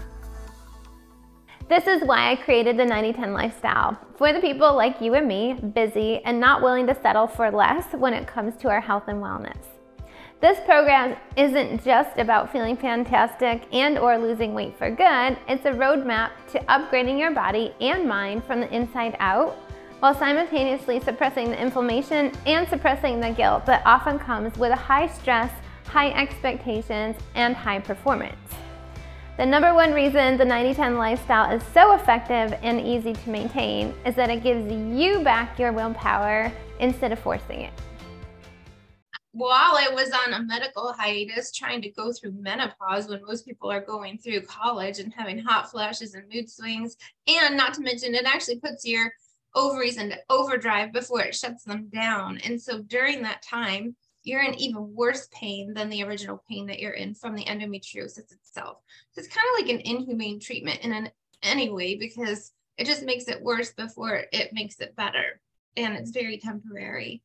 This 1.70 1.86
is 1.86 2.02
why 2.02 2.32
I 2.32 2.34
created 2.34 2.76
the 2.76 2.82
90-10 2.82 3.32
lifestyle 3.32 3.96
for 4.16 4.32
the 4.32 4.40
people 4.40 4.74
like 4.74 5.00
you 5.00 5.14
and 5.14 5.28
me, 5.28 5.52
busy 5.52 6.20
and 6.24 6.40
not 6.40 6.62
willing 6.62 6.84
to 6.88 7.00
settle 7.00 7.28
for 7.28 7.48
less 7.48 7.92
when 7.92 8.12
it 8.12 8.26
comes 8.26 8.56
to 8.56 8.68
our 8.68 8.80
health 8.80 9.04
and 9.06 9.22
wellness. 9.22 9.62
This 10.40 10.58
program 10.66 11.16
isn't 11.36 11.84
just 11.84 12.18
about 12.18 12.50
feeling 12.50 12.76
fantastic 12.76 13.72
and 13.72 13.98
or 13.98 14.18
losing 14.18 14.52
weight 14.52 14.76
for 14.78 14.90
good. 14.90 15.38
It's 15.46 15.64
a 15.64 15.70
roadmap 15.70 16.30
to 16.50 16.58
upgrading 16.64 17.20
your 17.20 17.30
body 17.30 17.72
and 17.80 18.08
mind 18.08 18.42
from 18.42 18.58
the 18.58 18.74
inside 18.74 19.16
out 19.20 19.56
while 20.00 20.12
simultaneously 20.12 20.98
suppressing 20.98 21.50
the 21.50 21.62
inflammation 21.62 22.32
and 22.46 22.68
suppressing 22.68 23.20
the 23.20 23.30
guilt 23.30 23.64
that 23.66 23.86
often 23.86 24.18
comes 24.18 24.58
with 24.58 24.72
a 24.72 24.76
high 24.76 25.06
stress, 25.06 25.52
high 25.84 26.10
expectations, 26.20 27.14
and 27.36 27.54
high 27.54 27.78
performance. 27.78 28.34
The 29.40 29.46
number 29.46 29.72
one 29.72 29.94
reason 29.94 30.36
the 30.36 30.44
90-10 30.44 30.98
lifestyle 30.98 31.50
is 31.56 31.62
so 31.72 31.94
effective 31.94 32.52
and 32.60 32.78
easy 32.78 33.14
to 33.14 33.30
maintain 33.30 33.94
is 34.04 34.14
that 34.16 34.28
it 34.28 34.42
gives 34.42 34.70
you 34.70 35.20
back 35.20 35.58
your 35.58 35.72
willpower 35.72 36.52
instead 36.78 37.10
of 37.10 37.18
forcing 37.20 37.62
it 37.62 37.72
while 39.32 39.78
I 39.78 39.88
was 39.94 40.10
on 40.10 40.34
a 40.34 40.42
medical 40.42 40.92
hiatus 40.92 41.52
trying 41.52 41.80
to 41.80 41.90
go 41.90 42.12
through 42.12 42.32
menopause 42.32 43.08
when 43.08 43.22
most 43.24 43.46
people 43.46 43.70
are 43.70 43.80
going 43.80 44.18
through 44.18 44.42
college 44.42 44.98
and 44.98 45.14
having 45.16 45.38
hot 45.38 45.70
flashes 45.70 46.14
and 46.14 46.24
mood 46.30 46.50
swings, 46.50 46.96
and 47.26 47.56
not 47.56 47.72
to 47.74 47.80
mention 47.80 48.14
it 48.14 48.26
actually 48.26 48.58
puts 48.58 48.84
your 48.84 49.10
ovaries 49.54 49.96
into 49.96 50.18
overdrive 50.28 50.92
before 50.92 51.22
it 51.22 51.34
shuts 51.34 51.64
them 51.64 51.88
down. 51.90 52.38
And 52.44 52.60
so 52.60 52.82
during 52.82 53.22
that 53.22 53.40
time, 53.40 53.94
you're 54.30 54.42
in 54.42 54.54
even 54.54 54.94
worse 54.94 55.28
pain 55.32 55.74
than 55.74 55.90
the 55.90 56.04
original 56.04 56.42
pain 56.48 56.66
that 56.66 56.78
you're 56.78 56.92
in 56.92 57.14
from 57.14 57.34
the 57.34 57.44
endometriosis 57.44 58.32
itself. 58.32 58.78
So 59.12 59.20
it's 59.20 59.28
kind 59.28 59.46
of 59.52 59.66
like 59.66 59.74
an 59.74 59.80
inhumane 59.80 60.38
treatment 60.38 60.80
in 60.80 60.92
an, 60.92 61.10
any 61.42 61.68
way 61.68 61.96
because 61.96 62.52
it 62.78 62.86
just 62.86 63.02
makes 63.02 63.24
it 63.28 63.42
worse 63.42 63.72
before 63.72 64.24
it 64.32 64.52
makes 64.52 64.78
it 64.80 64.96
better. 64.96 65.40
And 65.76 65.94
it's 65.94 66.12
very 66.12 66.38
temporary. 66.38 67.22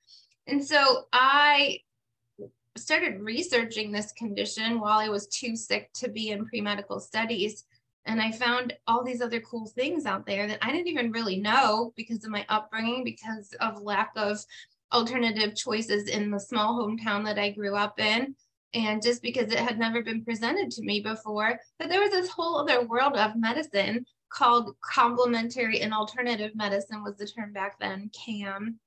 And 0.48 0.66
so 0.66 1.06
I 1.14 1.80
started 2.78 3.22
researching 3.22 3.92
this 3.92 4.12
condition 4.14 4.80
while 4.80 5.00
I 5.00 5.10
was 5.10 5.28
too 5.28 5.56
sick 5.56 5.92
to 5.94 6.10
be 6.10 6.32
in 6.32 6.46
pre 6.46 6.60
medical 6.60 7.00
studies. 7.00 7.66
And 8.08 8.22
I 8.22 8.32
found 8.32 8.74
all 8.86 9.04
these 9.04 9.22
other 9.22 9.40
cool 9.42 9.66
things 9.66 10.06
out 10.06 10.26
there 10.26 10.48
that 10.48 10.60
I 10.62 10.72
didn't 10.72 10.90
even 10.90 11.12
really 11.12 11.38
know 11.38 11.94
because 11.96 12.24
of 12.24 12.32
my 12.32 12.46
upbringing, 12.50 13.04
because 13.04 13.54
of 13.62 13.82
lack 13.82 14.12
of 14.16 14.46
alternative 14.96 15.56
choices 15.56 16.08
in 16.08 16.32
the 16.32 16.40
small 16.40 16.80
hometown 16.80 17.26
that 17.26 17.38
I 17.38 17.52
grew 17.52 17.76
up 17.76 18.00
in. 18.00 18.36
And 18.74 19.02
just 19.02 19.22
because 19.22 19.52
it 19.52 19.60
had 19.60 19.78
never 19.78 20.02
been 20.02 20.24
presented 20.24 20.72
to 20.72 20.82
me 20.82 21.00
before, 21.00 21.60
that 21.80 21.90
there 21.90 22.02
was 22.02 22.12
this 22.12 22.30
whole 22.30 22.58
other 22.58 22.86
world 22.86 23.16
of 23.16 23.36
medicine 23.36 24.06
called 24.30 24.76
complementary 24.82 25.82
and 25.82 25.94
alternative 25.94 26.52
medicine 26.56 27.04
was 27.04 27.16
the 27.18 27.28
term 27.28 27.54
back 27.54 27.80
then, 27.80 28.10
CAM. 28.14 28.80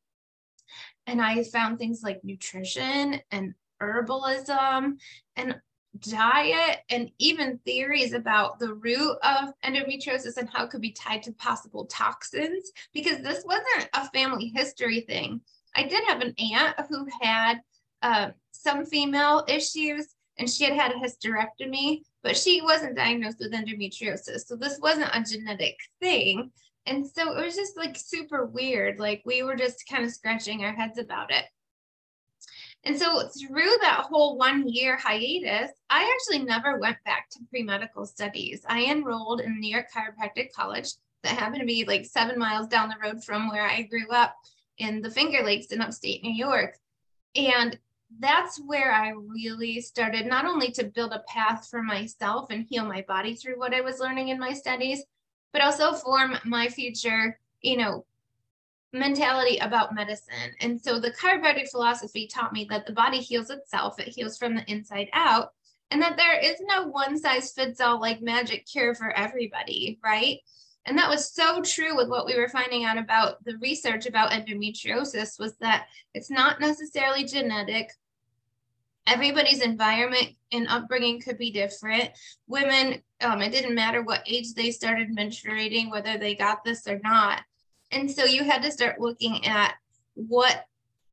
And 1.06 1.22
I 1.22 1.44
found 1.44 1.78
things 1.78 2.02
like 2.02 2.22
nutrition 2.22 3.20
and 3.30 3.54
herbalism 3.80 4.98
and 5.36 5.60
diet 6.00 6.80
and 6.90 7.10
even 7.18 7.58
theories 7.64 8.12
about 8.12 8.58
the 8.58 8.74
root 8.74 9.16
of 9.22 9.52
endometriosis 9.64 10.36
and 10.36 10.48
how 10.50 10.64
it 10.64 10.70
could 10.70 10.80
be 10.80 10.92
tied 10.92 11.22
to 11.24 11.32
possible 11.32 11.86
toxins 11.86 12.70
because 12.92 13.22
this 13.22 13.44
wasn't 13.44 13.88
a 13.94 14.08
family 14.10 14.52
history 14.54 15.00
thing. 15.00 15.40
I 15.78 15.84
did 15.84 16.02
have 16.08 16.20
an 16.22 16.34
aunt 16.52 16.74
who 16.88 17.06
had 17.22 17.60
uh, 18.02 18.30
some 18.50 18.84
female 18.84 19.44
issues 19.46 20.08
and 20.36 20.50
she 20.50 20.64
had 20.64 20.72
had 20.74 20.90
a 20.90 20.96
hysterectomy, 20.96 22.02
but 22.24 22.36
she 22.36 22.60
wasn't 22.60 22.96
diagnosed 22.96 23.38
with 23.38 23.52
endometriosis. 23.52 24.40
So 24.46 24.56
this 24.56 24.80
wasn't 24.80 25.14
a 25.14 25.22
genetic 25.22 25.76
thing. 26.00 26.50
And 26.86 27.06
so 27.06 27.38
it 27.38 27.44
was 27.44 27.54
just 27.54 27.76
like 27.76 27.96
super 27.96 28.46
weird. 28.46 28.98
Like 28.98 29.22
we 29.24 29.44
were 29.44 29.54
just 29.54 29.84
kind 29.88 30.04
of 30.04 30.10
scratching 30.10 30.64
our 30.64 30.72
heads 30.72 30.98
about 30.98 31.30
it. 31.30 31.44
And 32.82 32.98
so 32.98 33.28
through 33.28 33.78
that 33.80 34.06
whole 34.08 34.36
one 34.36 34.66
year 34.66 34.96
hiatus, 34.96 35.70
I 35.90 36.12
actually 36.12 36.44
never 36.44 36.80
went 36.80 36.96
back 37.04 37.30
to 37.30 37.38
pre 37.50 37.62
medical 37.62 38.04
studies. 38.04 38.64
I 38.68 38.84
enrolled 38.86 39.42
in 39.42 39.60
New 39.60 39.70
York 39.70 39.86
Chiropractic 39.94 40.52
College 40.52 40.88
that 41.22 41.38
happened 41.38 41.60
to 41.60 41.66
be 41.66 41.84
like 41.84 42.04
seven 42.04 42.36
miles 42.36 42.66
down 42.66 42.88
the 42.88 42.96
road 43.00 43.22
from 43.22 43.48
where 43.48 43.64
I 43.64 43.82
grew 43.82 44.10
up 44.10 44.34
in 44.78 45.02
the 45.02 45.10
Finger 45.10 45.42
Lakes 45.42 45.66
in 45.66 45.80
upstate 45.80 46.22
New 46.22 46.34
York. 46.34 46.78
And 47.34 47.78
that's 48.20 48.58
where 48.58 48.92
I 48.92 49.10
really 49.10 49.80
started 49.80 50.26
not 50.26 50.46
only 50.46 50.70
to 50.72 50.84
build 50.84 51.12
a 51.12 51.24
path 51.28 51.68
for 51.68 51.82
myself 51.82 52.50
and 52.50 52.66
heal 52.68 52.84
my 52.84 53.04
body 53.06 53.34
through 53.34 53.58
what 53.58 53.74
I 53.74 53.80
was 53.80 54.00
learning 54.00 54.28
in 54.28 54.38
my 54.38 54.52
studies, 54.52 55.02
but 55.52 55.62
also 55.62 55.92
form 55.92 56.36
my 56.44 56.68
future, 56.68 57.38
you 57.60 57.76
know, 57.76 58.04
mentality 58.92 59.58
about 59.58 59.94
medicine. 59.94 60.54
And 60.60 60.80
so 60.80 60.98
the 60.98 61.10
chiropractic 61.10 61.70
philosophy 61.70 62.26
taught 62.26 62.52
me 62.52 62.66
that 62.70 62.86
the 62.86 62.92
body 62.92 63.18
heals 63.18 63.50
itself, 63.50 63.98
it 64.00 64.08
heals 64.08 64.38
from 64.38 64.54
the 64.54 64.70
inside 64.70 65.08
out, 65.12 65.52
and 65.90 66.00
that 66.02 66.16
there 66.16 66.38
is 66.38 66.56
no 66.60 66.86
one 66.86 67.18
size 67.18 67.52
fits 67.52 67.80
all 67.80 68.00
like 68.00 68.22
magic 68.22 68.66
cure 68.66 68.94
for 68.94 69.10
everybody, 69.10 69.98
right? 70.02 70.38
And 70.88 70.96
that 70.96 71.10
was 71.10 71.30
so 71.30 71.60
true 71.60 71.94
with 71.94 72.08
what 72.08 72.24
we 72.24 72.34
were 72.38 72.48
finding 72.48 72.84
out 72.84 72.96
about 72.96 73.44
the 73.44 73.58
research 73.58 74.06
about 74.06 74.30
endometriosis 74.30 75.38
was 75.38 75.54
that 75.58 75.86
it's 76.14 76.30
not 76.30 76.60
necessarily 76.60 77.24
genetic. 77.24 77.90
Everybody's 79.06 79.60
environment 79.60 80.30
and 80.50 80.66
upbringing 80.68 81.20
could 81.20 81.36
be 81.36 81.50
different. 81.50 82.10
Women, 82.46 83.02
um, 83.20 83.42
it 83.42 83.52
didn't 83.52 83.74
matter 83.74 84.02
what 84.02 84.22
age 84.26 84.54
they 84.54 84.70
started 84.70 85.14
menstruating, 85.14 85.90
whether 85.90 86.16
they 86.16 86.34
got 86.34 86.64
this 86.64 86.86
or 86.86 86.98
not. 87.04 87.42
And 87.90 88.10
so 88.10 88.24
you 88.24 88.42
had 88.44 88.62
to 88.62 88.72
start 88.72 88.98
looking 88.98 89.44
at 89.46 89.74
what 90.14 90.64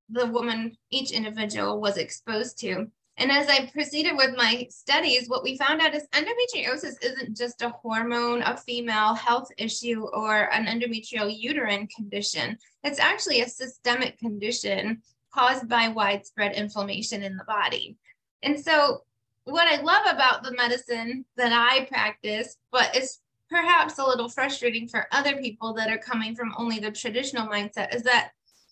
the 0.09 0.25
woman, 0.25 0.77
each 0.89 1.11
individual 1.11 1.81
was 1.81 1.97
exposed 1.97 2.59
to. 2.59 2.87
And 3.17 3.31
as 3.31 3.47
I 3.47 3.67
proceeded 3.67 4.17
with 4.17 4.35
my 4.35 4.67
studies, 4.69 5.29
what 5.29 5.43
we 5.43 5.57
found 5.57 5.81
out 5.81 5.95
is 5.95 6.07
endometriosis 6.11 7.01
isn't 7.01 7.37
just 7.37 7.61
a 7.61 7.69
hormone, 7.69 8.41
a 8.41 8.57
female 8.57 9.13
health 9.13 9.49
issue, 9.57 10.05
or 10.13 10.53
an 10.53 10.65
endometrial 10.65 11.33
uterine 11.33 11.87
condition. 11.87 12.57
It's 12.83 12.99
actually 12.99 13.41
a 13.41 13.47
systemic 13.47 14.19
condition 14.19 15.01
caused 15.33 15.69
by 15.69 15.87
widespread 15.87 16.55
inflammation 16.55 17.23
in 17.23 17.37
the 17.37 17.45
body. 17.45 17.97
And 18.43 18.59
so, 18.59 19.03
what 19.45 19.67
I 19.67 19.81
love 19.81 20.05
about 20.07 20.43
the 20.43 20.53
medicine 20.53 21.23
that 21.37 21.53
I 21.53 21.85
practice, 21.85 22.57
but 22.71 22.95
is 22.97 23.19
perhaps 23.49 23.97
a 23.97 24.05
little 24.05 24.27
frustrating 24.27 24.87
for 24.87 25.07
other 25.11 25.37
people 25.37 25.73
that 25.75 25.89
are 25.89 25.99
coming 25.99 26.35
from 26.35 26.53
only 26.57 26.79
the 26.79 26.91
traditional 26.91 27.47
mindset, 27.47 27.95
is 27.95 28.03
that 28.03 28.31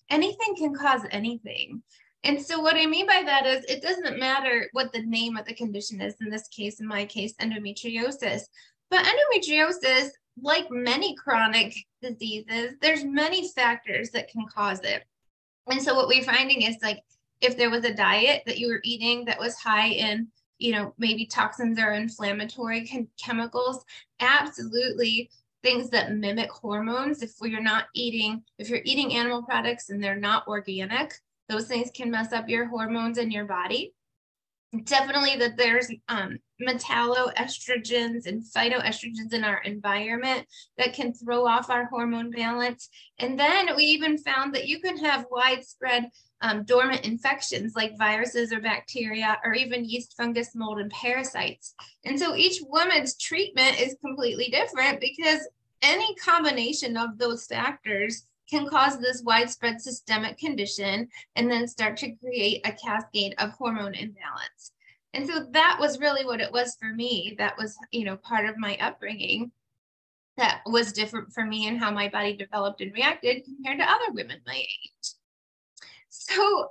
anything 0.09 0.55
can 0.57 0.73
cause 0.73 1.01
anything. 1.11 1.83
And 2.23 2.41
so, 2.41 2.61
what 2.61 2.75
I 2.75 2.85
mean 2.85 3.05
by 3.05 3.21
that 3.25 3.45
is, 3.45 3.65
it 3.65 3.81
doesn't 3.81 4.19
matter 4.19 4.69
what 4.71 4.93
the 4.93 5.01
name 5.01 5.35
of 5.35 5.45
the 5.45 5.53
condition 5.53 5.99
is, 5.99 6.15
in 6.21 6.29
this 6.29 6.47
case, 6.47 6.79
in 6.79 6.87
my 6.87 7.05
case, 7.05 7.33
endometriosis. 7.41 8.43
But 8.89 9.05
endometriosis, 9.05 10.09
like 10.41 10.71
many 10.71 11.15
chronic 11.15 11.75
diseases, 12.01 12.75
there's 12.81 13.03
many 13.03 13.49
factors 13.49 14.11
that 14.11 14.29
can 14.29 14.45
cause 14.53 14.79
it. 14.81 15.03
And 15.67 15.81
so, 15.81 15.95
what 15.95 16.07
we're 16.07 16.23
finding 16.23 16.61
is 16.61 16.77
like 16.81 16.99
if 17.41 17.57
there 17.57 17.69
was 17.69 17.83
a 17.83 17.93
diet 17.93 18.43
that 18.45 18.57
you 18.57 18.69
were 18.69 18.79
eating 18.83 19.25
that 19.25 19.39
was 19.39 19.55
high 19.57 19.87
in, 19.87 20.27
you 20.59 20.71
know, 20.71 20.93
maybe 20.97 21.25
toxins 21.25 21.77
or 21.77 21.91
inflammatory 21.91 23.09
chemicals, 23.17 23.83
absolutely 24.21 25.29
things 25.61 25.89
that 25.89 26.13
mimic 26.13 26.51
hormones. 26.51 27.21
If 27.21 27.33
you're 27.41 27.61
not 27.61 27.85
eating, 27.93 28.43
if 28.59 28.69
you're 28.69 28.81
eating 28.85 29.13
animal 29.13 29.43
products 29.43 29.89
and 29.89 30.01
they're 30.01 30.15
not 30.15 30.47
organic, 30.47 31.15
those 31.49 31.67
things 31.67 31.91
can 31.93 32.11
mess 32.11 32.31
up 32.31 32.49
your 32.49 32.67
hormones 32.67 33.17
in 33.17 33.31
your 33.31 33.45
body. 33.45 33.93
Definitely 34.85 35.37
that 35.37 35.55
there's 35.55 35.91
um, 36.07 36.39
metalloestrogens 36.59 38.25
and 38.25 38.41
phytoestrogens 38.43 39.31
in 39.31 39.43
our 39.43 39.61
environment 39.61 40.47
that 40.77 40.93
can 40.93 41.13
throw 41.13 41.45
off 41.45 41.69
our 41.69 41.85
hormone 41.85 42.31
balance. 42.31 42.89
And 43.19 43.39
then 43.39 43.75
we 43.75 43.83
even 43.83 44.17
found 44.17 44.55
that 44.55 44.67
you 44.67 44.79
can 44.79 44.97
have 44.97 45.27
widespread 45.29 46.09
um, 46.41 46.63
dormant 46.63 47.05
infections 47.05 47.73
like 47.75 47.97
viruses 47.97 48.51
or 48.51 48.59
bacteria 48.59 49.37
or 49.45 49.53
even 49.53 49.85
yeast, 49.85 50.15
fungus, 50.17 50.55
mold, 50.55 50.79
and 50.79 50.91
parasites. 50.91 51.73
And 52.03 52.19
so 52.19 52.35
each 52.35 52.59
woman's 52.67 53.15
treatment 53.17 53.79
is 53.79 53.95
completely 54.01 54.49
different 54.49 54.99
because 54.99 55.47
any 55.81 56.15
combination 56.15 56.97
of 56.97 57.17
those 57.17 57.45
factors 57.45 58.25
can 58.49 58.67
cause 58.67 58.99
this 58.99 59.23
widespread 59.23 59.81
systemic 59.81 60.37
condition 60.37 61.07
and 61.35 61.49
then 61.49 61.67
start 61.67 61.97
to 61.97 62.15
create 62.15 62.61
a 62.65 62.71
cascade 62.71 63.35
of 63.37 63.51
hormone 63.51 63.95
imbalance. 63.95 64.71
And 65.13 65.27
so 65.27 65.45
that 65.51 65.77
was 65.79 65.99
really 65.99 66.25
what 66.25 66.41
it 66.41 66.51
was 66.51 66.75
for 66.79 66.93
me. 66.93 67.35
That 67.37 67.57
was, 67.57 67.77
you 67.91 68.03
know, 68.03 68.17
part 68.17 68.47
of 68.47 68.57
my 68.57 68.77
upbringing 68.77 69.51
that 70.37 70.61
was 70.65 70.93
different 70.93 71.31
for 71.31 71.45
me 71.45 71.67
and 71.67 71.79
how 71.79 71.91
my 71.91 72.09
body 72.09 72.35
developed 72.35 72.81
and 72.81 72.93
reacted 72.93 73.43
compared 73.43 73.79
to 73.79 73.89
other 73.89 74.11
women 74.11 74.39
my 74.45 74.55
age. 74.55 75.13
So 76.09 76.69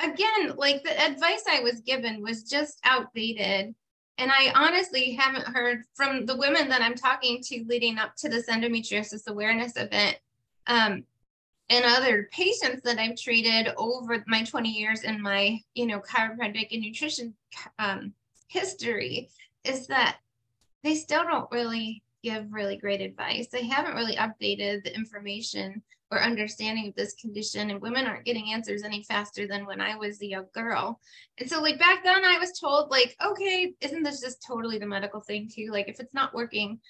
again, 0.00 0.56
like 0.56 0.82
the 0.82 1.02
advice 1.02 1.44
I 1.50 1.60
was 1.60 1.80
given 1.80 2.22
was 2.22 2.42
just 2.42 2.78
outdated. 2.84 3.74
And 4.18 4.30
I 4.30 4.52
honestly 4.54 5.12
haven't 5.12 5.54
heard 5.54 5.84
from 5.94 6.26
the 6.26 6.36
women 6.36 6.68
that 6.68 6.82
I'm 6.82 6.94
talking 6.94 7.40
to 7.44 7.64
leading 7.66 7.98
up 7.98 8.14
to 8.16 8.28
this 8.28 8.46
endometriosis 8.48 9.26
awareness 9.26 9.76
event 9.76 10.18
um, 10.66 11.04
and 11.68 11.84
other 11.84 12.28
patients 12.32 12.82
that 12.82 12.98
I've 12.98 13.16
treated 13.16 13.72
over 13.76 14.22
my 14.26 14.44
20 14.44 14.68
years 14.68 15.04
in 15.04 15.22
my, 15.22 15.60
you 15.74 15.86
know, 15.86 16.00
chiropractic 16.00 16.68
and 16.72 16.82
nutrition 16.82 17.34
um, 17.78 18.12
history 18.48 19.30
is 19.64 19.86
that 19.86 20.18
they 20.82 20.94
still 20.94 21.24
don't 21.24 21.50
really 21.50 22.02
give 22.22 22.52
really 22.52 22.76
great 22.76 23.00
advice. 23.00 23.48
They 23.48 23.66
haven't 23.66 23.94
really 23.94 24.16
updated 24.16 24.84
the 24.84 24.94
information 24.94 25.82
or 26.10 26.22
understanding 26.22 26.88
of 26.88 26.94
this 26.94 27.14
condition, 27.14 27.70
and 27.70 27.80
women 27.80 28.06
aren't 28.06 28.26
getting 28.26 28.52
answers 28.52 28.82
any 28.82 29.02
faster 29.02 29.46
than 29.46 29.64
when 29.64 29.80
I 29.80 29.96
was 29.96 30.20
a 30.20 30.26
young 30.26 30.46
girl. 30.52 31.00
And 31.38 31.48
so, 31.48 31.62
like 31.62 31.78
back 31.78 32.04
then, 32.04 32.22
I 32.22 32.38
was 32.38 32.58
told, 32.58 32.90
like, 32.90 33.16
okay, 33.24 33.72
isn't 33.80 34.02
this 34.02 34.20
just 34.20 34.44
totally 34.46 34.78
the 34.78 34.86
medical 34.86 35.20
thing 35.20 35.48
too? 35.52 35.70
Like, 35.72 35.88
if 35.88 36.00
it's 36.00 36.12
not 36.12 36.34
working, 36.34 36.80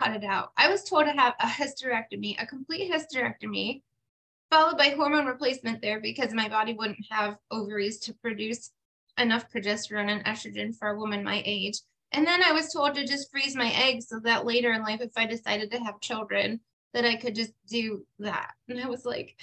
cut 0.00 0.16
it 0.16 0.24
out. 0.24 0.52
I 0.56 0.68
was 0.68 0.84
told 0.84 1.06
to 1.06 1.12
have 1.12 1.34
a 1.40 1.46
hysterectomy, 1.46 2.40
a 2.40 2.46
complete 2.46 2.90
hysterectomy, 2.90 3.82
followed 4.50 4.78
by 4.78 4.90
hormone 4.90 5.26
replacement 5.26 5.82
there 5.82 6.00
because 6.00 6.32
my 6.32 6.48
body 6.48 6.72
wouldn't 6.72 7.04
have 7.10 7.36
ovaries 7.50 7.98
to 8.00 8.14
produce 8.14 8.70
enough 9.18 9.44
progesterone 9.52 10.10
and 10.10 10.24
estrogen 10.24 10.74
for 10.76 10.88
a 10.88 10.98
woman 10.98 11.22
my 11.22 11.42
age. 11.44 11.78
And 12.12 12.26
then 12.26 12.42
I 12.42 12.52
was 12.52 12.72
told 12.72 12.94
to 12.94 13.06
just 13.06 13.30
freeze 13.30 13.54
my 13.54 13.70
eggs 13.70 14.08
so 14.08 14.18
that 14.24 14.46
later 14.46 14.72
in 14.72 14.82
life, 14.82 15.00
if 15.00 15.12
I 15.16 15.26
decided 15.26 15.70
to 15.70 15.78
have 15.78 16.00
children, 16.00 16.60
that 16.92 17.04
I 17.04 17.16
could 17.16 17.36
just 17.36 17.52
do 17.68 18.04
that. 18.18 18.50
And 18.68 18.80
I 18.80 18.88
was 18.88 19.04
like, 19.04 19.36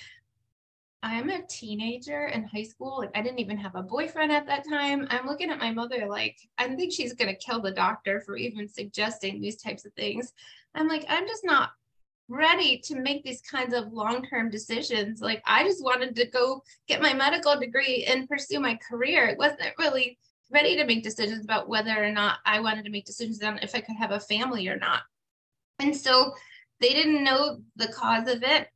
I'm 1.04 1.30
a 1.30 1.46
teenager 1.48 2.28
in 2.28 2.44
high 2.44 2.64
school. 2.64 2.98
Like 3.00 3.12
I 3.16 3.22
didn't 3.22 3.40
even 3.40 3.58
have 3.58 3.76
a 3.76 3.84
boyfriend 3.84 4.32
at 4.32 4.48
that 4.48 4.68
time. 4.68 5.08
I'm 5.10 5.28
looking 5.28 5.52
at 5.52 5.60
my 5.60 5.72
mother 5.72 6.08
like 6.08 6.38
I 6.58 6.68
think 6.76 6.92
she's 6.92 7.14
gonna 7.14 7.36
kill 7.36 7.62
the 7.62 7.72
doctor 7.72 8.22
for 8.22 8.36
even 8.36 8.68
suggesting 8.68 9.40
these 9.40 9.58
types 9.58 9.86
of 9.86 9.94
things. 9.94 10.34
I'm 10.74 10.88
like, 10.88 11.06
I'm 11.08 11.28
just 11.28 11.46
not 11.46 11.72
ready 12.30 12.78
to 12.80 12.96
make 12.96 13.24
these 13.24 13.42
kinds 13.42 13.74
of 13.74 13.94
long-term 13.94 14.50
decisions. 14.50 15.22
Like 15.22 15.42
I 15.46 15.64
just 15.64 15.84
wanted 15.84 16.16
to 16.16 16.26
go 16.26 16.64
get 16.88 17.02
my 17.02 17.14
medical 17.14 17.58
degree 17.58 18.04
and 18.06 18.28
pursue 18.28 18.60
my 18.60 18.78
career. 18.90 19.28
It 19.28 19.38
wasn't 19.38 19.62
really 19.78 20.18
ready 20.52 20.76
to 20.76 20.86
make 20.86 21.04
decisions 21.04 21.44
about 21.44 21.70
whether 21.70 22.04
or 22.04 22.12
not 22.12 22.40
I 22.46 22.60
wanted 22.60 22.86
to 22.86 22.92
make 22.92 23.06
decisions 23.06 23.42
on 23.44 23.60
if 23.60 23.76
I 23.76 23.82
could 23.82 23.96
have 23.98 24.12
a 24.12 24.20
family 24.20 24.68
or 24.68 24.78
not. 24.78 25.02
And 25.80 25.96
so 25.96 26.34
they 26.80 26.90
didn't 26.90 27.24
know 27.24 27.60
the 27.76 27.88
cause 27.90 28.28
of 28.28 28.44
it 28.44 28.70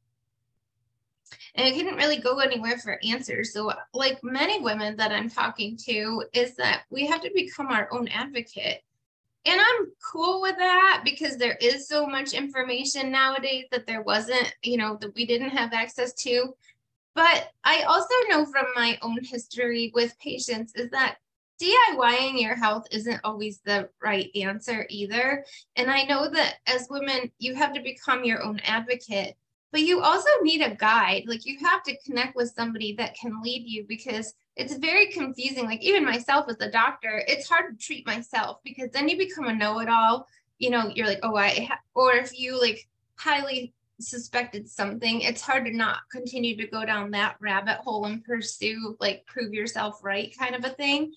and 1.56 1.67
I 1.67 1.72
couldn't 1.72 1.96
really 1.96 2.17
go 2.17 2.39
anywhere 2.39 2.78
for 2.78 3.00
answers. 3.04 3.54
So, 3.54 3.72
like 3.94 4.24
many 4.24 4.62
women 4.62 4.96
that 4.98 5.12
I'm 5.12 5.30
talking 5.30 5.78
to, 5.86 6.24
is 6.34 6.56
that 6.56 6.84
we 6.89 7.06
have 7.08 7.22
to 7.22 7.32
become 7.34 7.67
our 7.67 7.88
own 7.91 8.08
advocate. 8.10 8.82
And 9.46 9.60
I'm 9.60 9.91
cool 10.12 10.41
with 10.41 10.58
that 10.58 11.02
because 11.04 11.38
there 11.38 11.58
is 11.60 11.88
so 11.88 12.06
much 12.06 12.34
information 12.34 13.12
nowadays 13.12 13.65
that 13.72 13.88
there 13.88 14.04
wasn't, 14.04 14.54
you 14.62 14.78
know, 14.78 14.98
that 15.02 15.15
we 15.15 15.26
didn't 15.26 15.50
have 15.50 15.74
access 15.74 16.13
to. 16.24 16.54
But 17.15 17.50
I 17.63 17.82
also 17.82 18.13
know 18.30 18.46
from 18.46 18.67
my 18.76 18.98
own 19.02 19.20
history 19.24 19.91
with 19.94 20.17
patients 20.20 20.74
is 20.76 20.89
that 20.91 21.17
DIYing 21.62 22.41
your 22.41 22.56
health 22.56 22.88
isn't 22.91 23.22
always 23.24 23.60
the 23.65 23.89
right 24.02 24.30
answer 24.36 24.86
either. 24.89 25.44
And 25.76 25.91
I 25.91 26.04
know 26.04 26.30
that 26.30 26.56
as 26.67 26.88
women, 26.89 27.32
you 27.38 27.54
have 27.56 27.74
to 27.74 27.82
become 27.82 28.24
your 28.24 28.41
own 28.41 28.60
advocate 28.63 29.36
but 29.72 29.82
you 29.82 30.02
also 30.02 30.30
need 30.42 30.62
a 30.62 30.76
guide. 30.76 31.24
Like 31.28 31.46
you 31.46 31.58
have 31.60 31.84
to 31.84 31.98
connect 32.06 32.36
with 32.36 32.54
somebody 32.56 32.94
that 32.98 33.16
can 33.16 33.42
lead 33.42 33.64
you 33.66 33.86
because 33.88 34.34
it's 34.56 34.76
very 34.76 35.08
confusing. 35.08 35.66
Like 35.66 35.82
even 35.82 36.06
myself 36.06 36.46
as 36.50 36.58
a 36.60 36.72
doctor 36.72 37.24
it's 37.28 37.48
hard 37.48 37.78
to 37.78 37.86
treat 37.86 38.06
myself 38.06 38.60
because 38.64 38.90
then 38.92 39.08
you 39.10 39.18
become 39.18 39.46
a 39.46 39.56
know-it-all. 39.56 40.28
You 40.60 40.70
know 40.70 40.92
you're 40.94 41.08
like 41.08 41.22
oh 41.24 41.36
i 41.36 41.70
or 41.96 42.14
if 42.14 42.38
you 42.38 42.60
like 42.60 42.88
highly 43.16 43.74
suspected 44.00 44.68
something 44.68 45.22
it's 45.22 45.42
hard 45.42 45.66
to 45.66 45.76
not 45.76 46.00
continue 46.12 46.58
to 46.58 46.68
go 46.68 46.86
down 46.86 47.12
that 47.12 47.36
rabbit 47.40 47.78
hole 47.78 48.06
and 48.06 48.24
pursue 48.24 48.96
like 49.00 49.26
prove 49.28 49.54
yourself 49.54 50.04
right 50.04 50.36
kind 50.38 50.56
of 50.56 50.64
a 50.66 50.70
thing. 50.70 51.14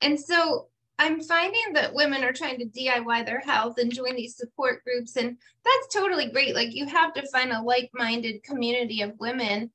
And 0.00 0.18
so 0.18 0.68
I'm 0.98 1.20
finding 1.20 1.74
that 1.74 1.94
women 1.94 2.24
are 2.24 2.32
trying 2.32 2.58
to 2.58 2.64
DIY 2.64 3.26
their 3.26 3.40
health 3.40 3.78
and 3.78 3.92
join 3.92 4.16
these 4.16 4.36
support 4.36 4.82
groups. 4.84 5.16
And 5.16 5.36
that's 5.64 5.94
totally 5.94 6.30
great. 6.30 6.54
Like 6.54 6.74
you 6.74 6.86
have 6.86 7.12
to 7.14 7.28
find 7.28 7.52
a 7.52 7.60
like 7.60 7.90
minded 7.92 8.42
community 8.42 9.02
of 9.02 9.18
women. 9.18 9.70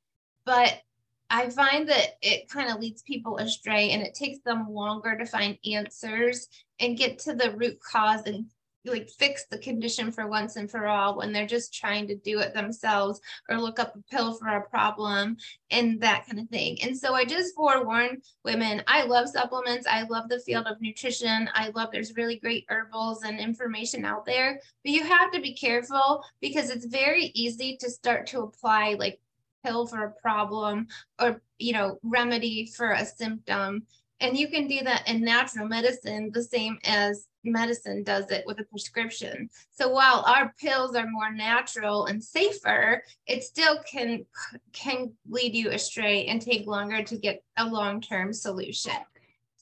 But 0.46 0.82
I 1.30 1.50
find 1.50 1.88
that 1.90 2.18
it 2.22 2.50
kind 2.50 2.70
of 2.70 2.80
leads 2.80 3.04
people 3.04 3.38
astray 3.38 3.92
and 3.92 4.02
it 4.02 4.16
takes 4.16 4.40
them 4.40 4.68
longer 4.70 5.18
to 5.18 5.26
find 5.26 5.58
answers 5.72 6.48
and 6.80 6.98
get 6.98 7.20
to 7.20 7.34
the 7.34 7.52
root 7.52 7.80
cause 7.80 8.24
and 8.26 8.48
like 8.86 9.10
fix 9.10 9.46
the 9.46 9.58
condition 9.58 10.12
for 10.12 10.28
once 10.28 10.56
and 10.56 10.70
for 10.70 10.88
all 10.88 11.18
when 11.18 11.32
they're 11.32 11.46
just 11.46 11.74
trying 11.74 12.08
to 12.08 12.16
do 12.16 12.40
it 12.40 12.54
themselves 12.54 13.22
or 13.50 13.60
look 13.60 13.80
up 13.80 13.96
a 13.96 14.16
pill 14.16 14.34
for 14.34 14.48
a 14.48 14.70
problem 14.70 15.38
and 15.70 16.02
that 16.02 16.26
kind 16.26 16.40
of 16.40 16.50
thing. 16.50 16.82
And 16.82 16.98
so 16.98 17.14
I 17.14 17.26
just 17.26 17.56
forewarn 17.56 18.22
women 18.44 18.82
I 18.88 19.04
love 19.04 19.30
supplements. 19.30 19.88
I 19.90 20.04
love 20.04 20.30
the 20.30 20.40
field 20.40 20.68
of 20.68 20.82
nutrition. 20.82 21.50
I 21.54 21.72
love 21.76 21.90
there's 21.92 22.16
really 22.16 22.38
great 22.38 22.66
herbals 22.70 23.24
and 23.24 23.40
information 23.40 24.06
out 24.06 24.26
there, 24.26 24.60
but 24.84 24.92
you 24.92 25.04
have 25.04 25.32
to 25.32 25.42
be 25.42 25.54
careful 25.54 26.24
because 26.42 26.70
it's 26.70 26.86
very 26.86 27.32
easy 27.36 27.78
to 27.78 27.90
start 27.90 28.28
to 28.28 28.42
apply 28.42 28.96
like 28.98 29.20
pill 29.64 29.86
for 29.86 30.06
a 30.06 30.12
problem 30.12 30.88
or 31.20 31.42
you 31.60 31.74
know 31.74 32.00
remedy 32.04 32.66
for 32.76 32.92
a 32.92 33.06
symptom 33.06 33.84
and 34.22 34.38
you 34.38 34.48
can 34.48 34.68
do 34.68 34.80
that 34.84 35.08
in 35.08 35.22
natural 35.22 35.68
medicine 35.68 36.32
the 36.34 36.44
same 36.44 36.78
as 36.86 37.28
medicine 37.44 38.04
does 38.04 38.30
it 38.30 38.44
with 38.46 38.60
a 38.60 38.64
prescription. 38.66 39.50
So 39.72 39.90
while 39.90 40.24
our 40.28 40.54
pills 40.60 40.96
are 40.96 41.08
more 41.08 41.34
natural 41.34 42.06
and 42.06 42.24
safer, 42.24 43.04
it 43.26 43.44
still 43.44 43.82
can 43.84 44.26
can 44.72 45.12
lead 45.28 45.56
you 45.56 45.72
astray 45.72 46.26
and 46.26 46.42
take 46.42 46.68
longer 46.68 47.04
to 47.04 47.18
get 47.18 47.44
a 47.58 47.66
long-term 47.66 48.34
solution. 48.34 48.94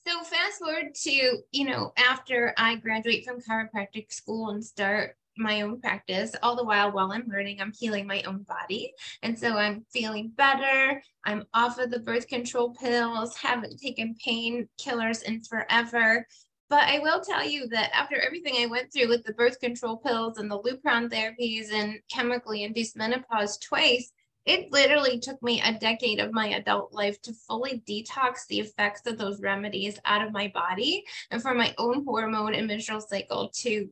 So 0.08 0.24
fast 0.24 0.60
forward 0.60 0.96
to, 1.04 1.38
you 1.52 1.66
know, 1.66 1.94
after 1.98 2.54
I 2.58 2.76
graduate 2.78 3.26
from 3.26 3.42
chiropractic 3.42 4.12
school 4.12 4.50
and 4.50 4.64
start 4.64 5.16
my 5.40 5.62
own 5.62 5.80
practice 5.80 6.36
all 6.44 6.56
the 6.56 6.64
while 6.64 6.92
while 6.92 7.12
i'm 7.12 7.28
learning 7.28 7.62
i'm 7.62 7.74
healing 7.78 8.06
my 8.06 8.22
own 8.24 8.44
body. 8.44 8.94
And 9.24 9.38
so 9.38 9.58
i'm 9.58 9.86
feeling 9.92 10.32
better. 10.36 11.02
I'm 11.26 11.46
off 11.54 11.80
of 11.80 11.92
the 11.92 12.00
birth 12.00 12.28
control 12.28 12.76
pills 12.76 13.36
haven't 13.38 13.80
taken 13.80 14.16
painkillers 14.26 15.24
in 15.24 15.42
forever. 15.42 16.26
But 16.70 16.84
I 16.84 17.00
will 17.00 17.20
tell 17.20 17.44
you 17.44 17.68
that 17.70 17.96
after 17.96 18.20
everything 18.20 18.54
I 18.60 18.68
went 18.68 18.94
through 18.94 19.08
with 19.08 19.24
the 19.24 19.34
birth 19.34 19.60
control 19.60 19.98
pills 19.98 20.38
and 20.38 20.52
the 20.52 20.60
Lupron 20.60 21.10
therapies 21.10 21.74
and 21.74 22.00
chemically 22.12 22.64
induced 22.64 22.96
menopause 22.96 23.58
twice, 23.58 24.12
it 24.46 24.72
literally 24.72 25.20
took 25.20 25.42
me 25.44 25.62
a 25.62 25.78
decade 25.78 26.20
of 26.20 26.32
my 26.32 26.50
adult 26.50 26.94
life 26.94 27.22
to 27.24 27.34
fully 27.34 27.84
detox 27.88 28.48
the 28.48 28.60
effects 28.60 29.06
of 29.06 29.18
those 29.18 29.42
remedies 29.42 30.00
out 30.06 30.26
of 30.26 30.32
my 30.32 30.48
body 30.54 31.04
and 31.32 31.42
for 31.42 31.54
my 31.54 31.74
own 31.78 32.06
hormone 32.06 32.56
and 32.56 32.68
menstrual 32.68 33.02
cycle 33.02 33.50
to 33.58 33.90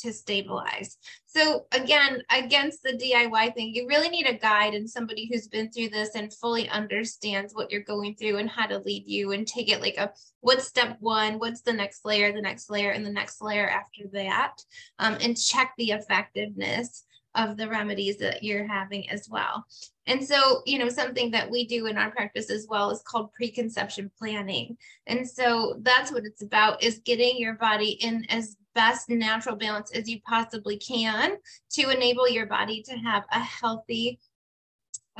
to 0.00 0.12
stabilize. 0.12 0.98
So 1.26 1.66
again, 1.72 2.22
against 2.30 2.82
the 2.82 2.92
DIY 2.92 3.54
thing, 3.54 3.74
you 3.74 3.86
really 3.86 4.08
need 4.08 4.26
a 4.26 4.34
guide 4.34 4.74
and 4.74 4.88
somebody 4.88 5.28
who's 5.30 5.48
been 5.48 5.70
through 5.70 5.90
this 5.90 6.14
and 6.14 6.32
fully 6.34 6.68
understands 6.68 7.54
what 7.54 7.70
you're 7.70 7.82
going 7.82 8.16
through 8.16 8.38
and 8.38 8.50
how 8.50 8.66
to 8.66 8.78
lead 8.78 9.04
you 9.06 9.32
and 9.32 9.46
take 9.46 9.70
it 9.70 9.80
like 9.80 9.96
a 9.96 10.10
what's 10.40 10.66
step 10.66 10.96
one, 11.00 11.38
what's 11.38 11.60
the 11.60 11.72
next 11.72 12.04
layer, 12.04 12.32
the 12.32 12.40
next 12.40 12.70
layer, 12.70 12.90
and 12.90 13.06
the 13.06 13.12
next 13.12 13.40
layer 13.40 13.68
after 13.68 14.04
that, 14.12 14.56
um, 14.98 15.16
and 15.20 15.40
check 15.40 15.72
the 15.78 15.92
effectiveness 15.92 17.04
of 17.34 17.56
the 17.56 17.68
remedies 17.68 18.18
that 18.18 18.42
you're 18.42 18.66
having 18.66 19.08
as 19.10 19.28
well. 19.30 19.64
And 20.06 20.26
so, 20.26 20.62
you 20.66 20.78
know, 20.78 20.88
something 20.88 21.30
that 21.30 21.48
we 21.48 21.66
do 21.66 21.86
in 21.86 21.96
our 21.96 22.10
practice 22.10 22.50
as 22.50 22.66
well 22.68 22.90
is 22.90 23.02
called 23.02 23.32
preconception 23.32 24.10
planning. 24.18 24.76
And 25.06 25.28
so 25.28 25.76
that's 25.82 26.10
what 26.10 26.24
it's 26.24 26.42
about 26.42 26.82
is 26.82 27.00
getting 27.04 27.38
your 27.38 27.54
body 27.54 27.90
in 27.90 28.24
as 28.28 28.56
best 28.74 29.08
natural 29.08 29.56
balance 29.56 29.90
as 29.92 30.08
you 30.08 30.20
possibly 30.22 30.76
can 30.76 31.36
to 31.70 31.90
enable 31.90 32.28
your 32.28 32.46
body 32.46 32.82
to 32.82 32.96
have 32.96 33.24
a 33.32 33.40
healthy 33.40 34.18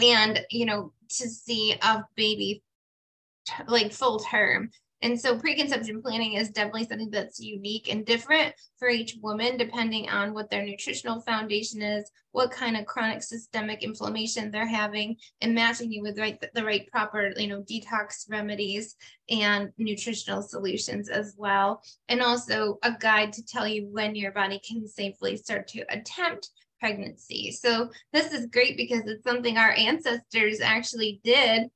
and, 0.01 0.45
you 0.51 0.67
know, 0.67 0.93
to 1.09 1.29
see 1.29 1.75
a 1.83 2.05
baby 2.17 2.63
like 3.67 3.93
full 3.93 4.21
term. 4.21 4.71
And 5.03 5.19
so 5.19 5.39
preconception 5.39 6.03
planning 6.03 6.35
is 6.35 6.51
definitely 6.51 6.87
something 6.87 7.11
that's 7.11 7.41
unique 7.41 7.91
and 7.91 8.05
different 8.05 8.55
for 8.79 8.89
each 8.89 9.17
woman, 9.23 9.57
depending 9.57 10.11
on 10.11 10.35
what 10.35 10.51
their 10.51 10.65
nutritional 10.65 11.21
foundation 11.23 11.81
is, 11.81 12.11
what 12.33 12.51
kind 12.51 12.77
of 12.77 12.85
chronic 12.87 13.23
systemic 13.23 13.83
inflammation 13.83 14.51
they're 14.51 14.67
having, 14.67 15.17
and 15.41 15.55
matching 15.55 15.91
you 15.91 16.03
with 16.03 16.19
right, 16.19 16.39
the 16.55 16.65
right 16.65 16.87
proper, 16.91 17.33
you 17.37 17.49
know, 17.49 17.63
detox 17.63 18.31
remedies 18.31 18.97
and 19.31 19.71
nutritional 19.79 20.43
solutions 20.43 21.09
as 21.09 21.35
well. 21.39 21.83
And 22.09 22.21
also 22.21 22.79
a 22.83 22.93
guide 22.99 23.33
to 23.35 23.45
tell 23.45 23.67
you 23.67 23.89
when 23.91 24.15
your 24.15 24.33
body 24.33 24.61
can 24.61 24.87
safely 24.87 25.37
start 25.37 25.67
to 25.69 25.85
attempt 25.89 26.51
pregnancy. 26.79 27.53
So 27.53 27.91
this 28.13 28.33
is 28.33 28.47
great 28.47 28.77
because 28.77 29.03
it's 29.07 29.25
something 29.25 29.57
our 29.57 29.73
ancestors 29.73 30.61
actually 30.61 31.21
did 31.23 31.71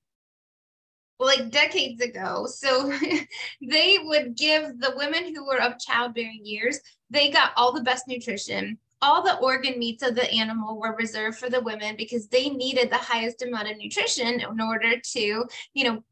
like 1.18 1.50
decades 1.50 2.00
ago. 2.00 2.46
So 2.46 2.92
they 3.62 3.98
would 4.02 4.36
give 4.36 4.80
the 4.80 4.94
women 4.96 5.34
who 5.34 5.46
were 5.46 5.60
of 5.60 5.78
childbearing 5.78 6.40
years, 6.44 6.80
they 7.10 7.30
got 7.30 7.52
all 7.56 7.72
the 7.72 7.82
best 7.82 8.08
nutrition. 8.08 8.78
All 9.02 9.22
the 9.22 9.36
organ 9.38 9.78
meats 9.78 10.02
of 10.02 10.14
the 10.14 10.30
animal 10.30 10.80
were 10.80 10.96
reserved 10.96 11.38
for 11.38 11.50
the 11.50 11.60
women 11.60 11.94
because 11.96 12.28
they 12.28 12.48
needed 12.48 12.90
the 12.90 12.96
highest 12.96 13.42
amount 13.42 13.70
of 13.70 13.76
nutrition 13.76 14.40
in 14.40 14.60
order 14.60 14.98
to, 15.12 15.44
you 15.74 15.84
know, 15.84 16.02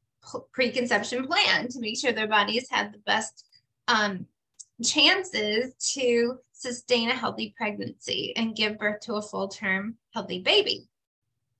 preconception 0.53 1.27
plan 1.27 1.69
to 1.69 1.81
make 1.81 1.99
sure 1.99 2.13
their 2.13 2.29
bodies 2.29 2.69
had 2.71 2.93
the 2.93 2.99
best 2.99 3.47
um, 3.89 4.27
chances 4.83 5.75
to 5.95 6.39
sustain 6.53 7.11
a 7.11 7.15
healthy 7.15 7.55
pregnancy 7.57 8.33
and 8.37 8.55
give 8.55 8.79
birth 8.79 9.01
to 9.01 9.15
a 9.15 9.23
full 9.23 9.49
term 9.49 9.97
healthy 10.13 10.41
baby. 10.41 10.89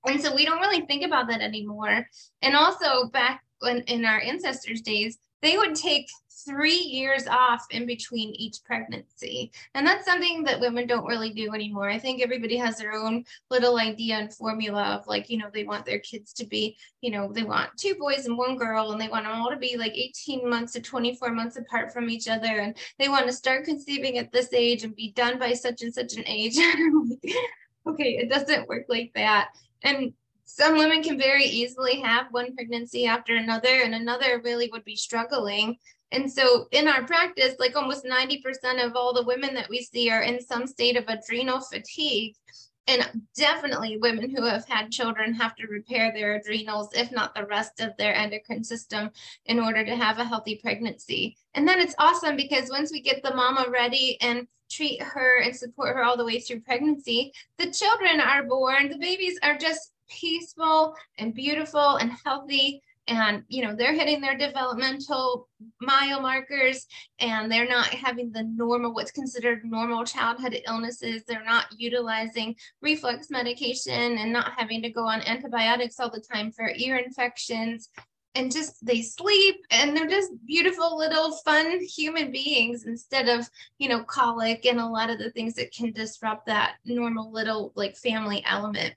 And 0.07 0.21
so 0.21 0.35
we 0.35 0.45
don't 0.45 0.61
really 0.61 0.85
think 0.87 1.05
about 1.05 1.29
that 1.29 1.41
anymore. 1.41 2.07
And 2.43 2.57
also 2.57 3.09
back 3.11 3.43
when 3.61 3.81
in 3.83 4.05
our 4.05 4.21
ancestors' 4.21 4.81
days, 4.81 5.19
they 5.43 5.57
would 5.57 5.75
take 5.75 6.09
three 6.45 6.79
years 6.79 7.27
off 7.27 7.67
in 7.71 7.87
between 7.87 8.31
each 8.35 8.65
pregnancy. 8.65 9.53
And 9.75 9.87
that's 9.87 10.05
something 10.05 10.43
that 10.45 10.61
women 10.61 10.87
don't 10.87 11.07
really 11.07 11.33
do 11.33 11.53
anymore. 11.53 11.89
I 11.89 11.99
think 11.99 12.21
everybody 12.21 12.57
has 12.57 12.77
their 12.77 12.93
own 12.93 13.25
little 13.51 13.79
idea 13.79 14.17
and 14.17 14.33
formula 14.33 14.83
of 14.83 15.07
like, 15.07 15.31
you 15.31 15.39
know, 15.39 15.49
they 15.53 15.65
want 15.65 15.85
their 15.85 16.01
kids 16.01 16.33
to 16.35 16.47
be, 16.47 16.77
you 17.01 17.11
know, 17.11 17.33
they 17.33 17.45
want 17.45 17.71
two 17.77 17.95
boys 17.95 18.27
and 18.27 18.37
one 18.37 18.57
girl, 18.57 18.93
and 18.93 19.01
they 19.01 19.09
want 19.09 19.25
them 19.25 19.35
all 19.35 19.51
to 19.51 19.57
be 19.57 19.77
like 19.77 19.93
18 19.95 20.49
months 20.49 20.73
to 20.73 20.81
24 20.81 21.31
months 21.31 21.57
apart 21.57 21.93
from 21.93 22.11
each 22.11 22.29
other. 22.29 22.59
And 22.61 22.77
they 22.99 23.09
want 23.09 23.27
to 23.27 23.33
start 23.33 23.65
conceiving 23.65 24.19
at 24.19 24.33
this 24.33 24.53
age 24.53 24.85
and 24.85 24.97
be 24.97 25.13
done 25.13 25.39
by 25.39 25.53
such 25.53 25.83
and 25.83 25.95
such 25.95 26.15
an 26.15 26.25
age. 26.27 26.57
okay, 27.87 28.17
it 28.17 28.29
doesn't 28.29 28.69
work 28.69 28.87
like 28.89 29.13
that. 29.15 29.51
And 29.83 30.13
some 30.45 30.77
women 30.77 31.03
can 31.03 31.19
very 31.19 31.45
easily 31.45 32.01
have 32.01 32.27
one 32.31 32.55
pregnancy 32.55 33.07
after 33.07 33.37
another, 33.37 33.83
and 33.83 33.95
another 33.95 34.41
really 34.45 34.69
would 34.73 34.85
be 34.85 34.97
struggling. 34.97 35.79
And 36.11 36.31
so, 36.31 36.69
in 36.73 36.89
our 36.89 37.05
practice, 37.05 37.55
like 37.59 37.75
almost 37.75 38.05
90% 38.05 38.85
of 38.85 38.95
all 38.95 39.15
the 39.15 39.25
women 39.25 39.55
that 39.55 39.71
we 39.71 39.81
see 39.83 40.11
are 40.11 40.23
in 40.23 40.45
some 40.45 40.67
state 40.67 40.97
of 40.97 41.05
adrenal 41.09 41.61
fatigue. 41.61 42.35
And 42.87 43.23
definitely, 43.37 43.97
women 43.97 44.29
who 44.29 44.45
have 44.45 44.69
had 44.69 44.91
children 44.91 45.33
have 45.35 45.55
to 45.57 45.69
repair 45.69 46.13
their 46.13 46.35
adrenals, 46.35 46.91
if 46.95 47.13
not 47.13 47.35
the 47.35 47.47
rest 47.47 47.81
of 47.81 47.97
their 47.97 48.15
endocrine 48.15 48.65
system, 48.65 49.11
in 49.47 49.59
order 49.59 49.85
to 49.85 49.97
have 49.97 50.19
a 50.19 50.25
healthy 50.25 50.57
pregnancy. 50.57 51.39
And 51.55 51.67
then 51.67 51.81
it's 51.81 51.95
awesome 51.99 52.37
because 52.37 52.69
once 52.69 52.93
we 52.93 53.01
get 53.01 53.23
the 53.23 53.35
mama 53.35 53.67
ready 53.71 54.19
and 54.21 54.47
treat 54.73 55.03
her 55.03 55.41
and 55.41 55.55
support 55.55 55.95
her 55.95 56.03
all 56.03 56.17
the 56.17 56.25
way 56.25 56.41
through 56.41 56.61
pregnancy, 56.61 57.33
the 57.59 57.71
children 57.71 58.21
are 58.21 58.45
born, 58.45 58.89
the 58.89 58.99
babies 58.99 59.39
are 59.43 59.57
just 59.57 59.93
peaceful 60.09 60.95
and 61.19 61.35
beautiful 61.35 61.97
and 61.97 62.13
healthy. 62.25 62.83
And 63.09 63.43
you 63.49 63.65
know 63.65 63.75
they're 63.75 63.95
hitting 63.95 64.21
their 64.21 64.39
developmental 64.39 65.49
mile 65.81 66.21
markers 66.21 66.87
and 67.19 67.51
they're 67.51 67.69
not 67.69 67.87
having 67.89 68.31
the 68.31 68.45
normal 68.45 68.95
what's 68.95 69.11
considered 69.11 69.65
normal 69.65 70.05
childhood 70.05 70.57
illnesses. 70.69 71.25
They're 71.27 71.45
not 71.45 71.67
utilizing 71.77 72.55
reflux 72.81 73.29
medication 73.29 74.19
and 74.19 74.33
not 74.33 74.53
having 74.57 74.83
to 74.83 74.91
go 74.91 75.05
on 75.05 75.21
antibiotics 75.23 75.99
all 75.99 76.11
the 76.11 76.21
time 76.21 76.53
for 76.53 76.71
ear 76.77 76.97
infections 76.97 77.89
and 78.35 78.51
just 78.51 78.85
they 78.85 79.03
sleep 79.03 79.57
and 79.71 79.97
they're 79.97 80.07
just 80.07 80.31
beautiful 80.47 80.97
little 80.97 81.33
fun 81.45 81.81
human 81.81 82.33
beings 82.33 82.85
instead 82.87 83.29
of 83.29 83.49
you 83.79 83.89
know 83.89 84.03
colic 84.05 84.65
and 84.65 84.81
a 84.81 84.87
lot 84.87 85.11
of 85.11 85.19
the 85.19 85.31
things 85.31 85.55
that 85.55 85.73
can 85.73 85.93
disrupt 85.93 86.47
that 86.47 86.77
normal 86.85 87.31
little 87.31 87.73
like 87.75 87.97
family 87.97 88.43
element 88.47 88.95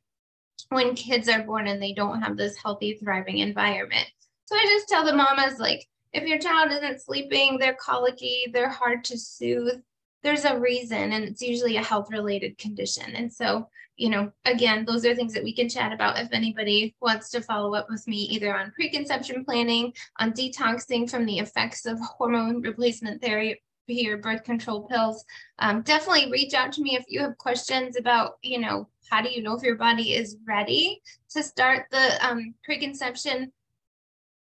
when 0.69 0.95
kids 0.95 1.30
are 1.30 1.43
born 1.43 1.67
and 1.67 1.82
they 1.82 1.93
don't 1.93 2.21
have 2.21 2.38
this 2.38 2.58
healthy, 2.58 2.93
thriving 2.93 3.39
environment. 3.39 4.08
So 4.45 4.56
I 4.56 4.65
just 4.65 4.88
tell 4.88 5.06
the 5.06 5.13
mamas, 5.13 5.60
like, 5.60 5.88
if 6.13 6.24
your 6.28 6.39
child 6.39 6.71
isn't 6.71 7.02
sleeping, 7.02 7.58
they're 7.58 7.78
colicky, 7.80 8.45
they're 8.54 8.69
hard 8.69 9.04
to 9.06 9.17
soothe, 9.17 9.82
there's 10.24 10.45
a 10.45 10.60
reason, 10.60 11.12
and 11.12 11.24
it's 11.26 11.41
usually 11.41 11.78
a 11.78 11.84
health 11.84 12.08
related 12.12 12.58
condition. 12.58 13.15
And 13.15 13.32
so, 13.32 13.69
you 13.97 14.10
know, 14.10 14.31
again, 14.45 14.86
those 14.86 15.05
are 15.05 15.15
things 15.15 15.34
that 15.34 15.43
we 15.43 15.53
can 15.53 15.69
chat 15.69 15.93
about 15.93 16.19
if 16.19 16.29
anybody 16.31 16.95
wants 17.01 17.29
to 17.29 17.41
follow 17.41 17.75
up 17.75 17.88
with 17.89 18.05
me 18.08 18.17
either 18.17 18.55
on 18.55 18.71
preconception 18.71 19.45
planning, 19.45 19.93
on 20.19 20.34
detoxing 20.34 21.10
from 21.10 21.25
the 21.25 21.39
effects 21.39 21.86
of 21.86 21.99
hormone 21.99 22.62
replacement 22.62 23.21
therapy 23.21 23.60
your 23.88 24.17
birth 24.17 24.43
control 24.43 24.81
pills, 24.84 25.23
um, 25.60 25.81
definitely 25.84 26.31
reach 26.31 26.53
out 26.53 26.71
to 26.73 26.81
me 26.81 26.95
if 26.95 27.05
you 27.08 27.21
have 27.21 27.38
questions 27.38 27.97
about, 27.97 28.38
you 28.41 28.60
know, 28.60 28.88
how 29.10 29.21
do 29.21 29.29
you 29.29 29.43
know 29.43 29.55
if 29.55 29.63
your 29.63 29.75
body 29.75 30.15
is 30.15 30.38
ready 30.47 31.01
to 31.29 31.43
start 31.43 31.86
the 31.91 32.27
um, 32.27 32.55
preconception 32.63 33.51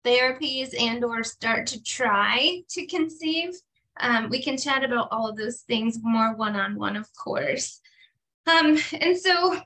therapies 0.04 0.80
and 0.80 1.04
or 1.04 1.24
start 1.24 1.66
to 1.66 1.82
try 1.82 2.62
to 2.68 2.86
conceive, 2.86 3.50
um, 4.00 4.30
we 4.30 4.42
can 4.42 4.56
chat 4.56 4.84
about 4.84 5.08
all 5.10 5.28
of 5.28 5.36
those 5.36 5.62
things 5.62 5.98
more 6.02 6.34
one-on-one, 6.34 6.96
of 6.96 7.08
course. 7.14 7.81
Um, 8.46 8.78
and 9.00 9.16
so 9.18 9.60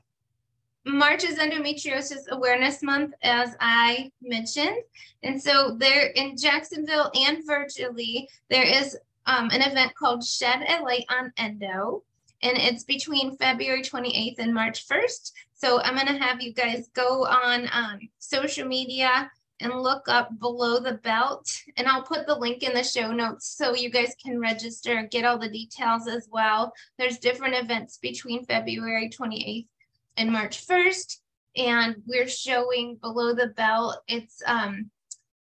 March 0.85 1.23
is 1.23 1.37
Endometriosis 1.37 2.27
Awareness 2.29 2.81
Month, 2.81 3.13
as 3.23 3.55
I 3.59 4.11
mentioned. 4.21 4.77
And 5.23 5.41
so 5.41 5.75
there 5.77 6.07
in 6.07 6.37
Jacksonville 6.37 7.11
and 7.13 7.45
virtually, 7.45 8.29
there 8.49 8.63
is 8.63 8.97
um, 9.25 9.49
an 9.51 9.61
event 9.61 9.93
called 9.95 10.23
Shed 10.23 10.63
a 10.67 10.81
Light 10.81 11.05
on 11.09 11.33
Endo. 11.37 12.03
And 12.43 12.57
it's 12.57 12.83
between 12.83 13.35
February 13.35 13.81
28th 13.81 14.39
and 14.39 14.53
March 14.53 14.87
1st. 14.87 15.31
So 15.55 15.81
I'm 15.81 15.95
going 15.95 16.07
to 16.07 16.23
have 16.23 16.41
you 16.41 16.53
guys 16.53 16.87
go 16.93 17.25
on 17.25 17.67
um, 17.73 17.99
social 18.19 18.67
media 18.67 19.29
and 19.59 19.81
look 19.81 20.07
up 20.07 20.39
below 20.39 20.79
the 20.79 20.95
belt. 20.95 21.49
And 21.77 21.87
I'll 21.87 22.03
put 22.03 22.27
the 22.27 22.35
link 22.35 22.63
in 22.63 22.73
the 22.73 22.83
show 22.83 23.11
notes 23.11 23.47
so 23.47 23.75
you 23.75 23.89
guys 23.89 24.15
can 24.23 24.39
register, 24.39 25.07
get 25.09 25.25
all 25.25 25.37
the 25.37 25.49
details 25.49 26.07
as 26.07 26.27
well. 26.31 26.73
There's 26.97 27.17
different 27.17 27.55
events 27.55 27.97
between 27.97 28.45
February 28.45 29.09
28th 29.09 29.67
and 30.17 30.31
March 30.31 30.65
1st. 30.67 31.17
And 31.55 31.95
we're 32.05 32.27
showing 32.27 32.97
below 32.97 33.33
the 33.33 33.47
belt. 33.47 33.97
It's 34.07 34.41
um 34.45 34.91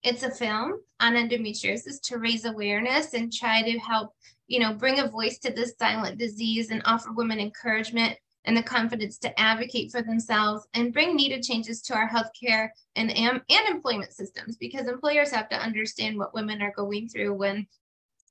it's 0.04 0.24
a 0.24 0.32
film 0.32 0.82
on 1.00 1.14
endometriosis 1.14 2.02
to 2.02 2.18
raise 2.18 2.46
awareness 2.46 3.14
and 3.14 3.32
try 3.32 3.62
to 3.62 3.78
help, 3.78 4.14
you 4.48 4.60
know, 4.60 4.74
bring 4.74 5.00
a 5.00 5.08
voice 5.08 5.38
to 5.40 5.52
this 5.52 5.76
silent 5.80 6.18
disease 6.18 6.72
and 6.72 6.82
offer 6.86 7.12
women 7.12 7.40
encouragement 7.40 8.18
and 8.46 8.58
the 8.58 8.64
confidence 8.64 9.18
to 9.20 9.40
advocate 9.40 9.92
for 9.92 10.02
themselves 10.02 10.68
and 10.74 10.94
bring 10.94 11.16
needed 11.16 11.44
changes 11.44 11.82
to 11.82 11.94
our 11.94 12.10
healthcare 12.10 12.70
and, 12.96 13.16
and, 13.16 13.42
employment 13.70 14.14
systems 14.14 14.58
because 14.58 14.88
employers 14.88 15.32
have 15.32 15.48
to 15.50 15.56
understand 15.56 16.18
what 16.18 16.34
women 16.34 16.62
are 16.62 16.74
going 16.76 17.08
through 17.08 17.34
when 17.34 17.68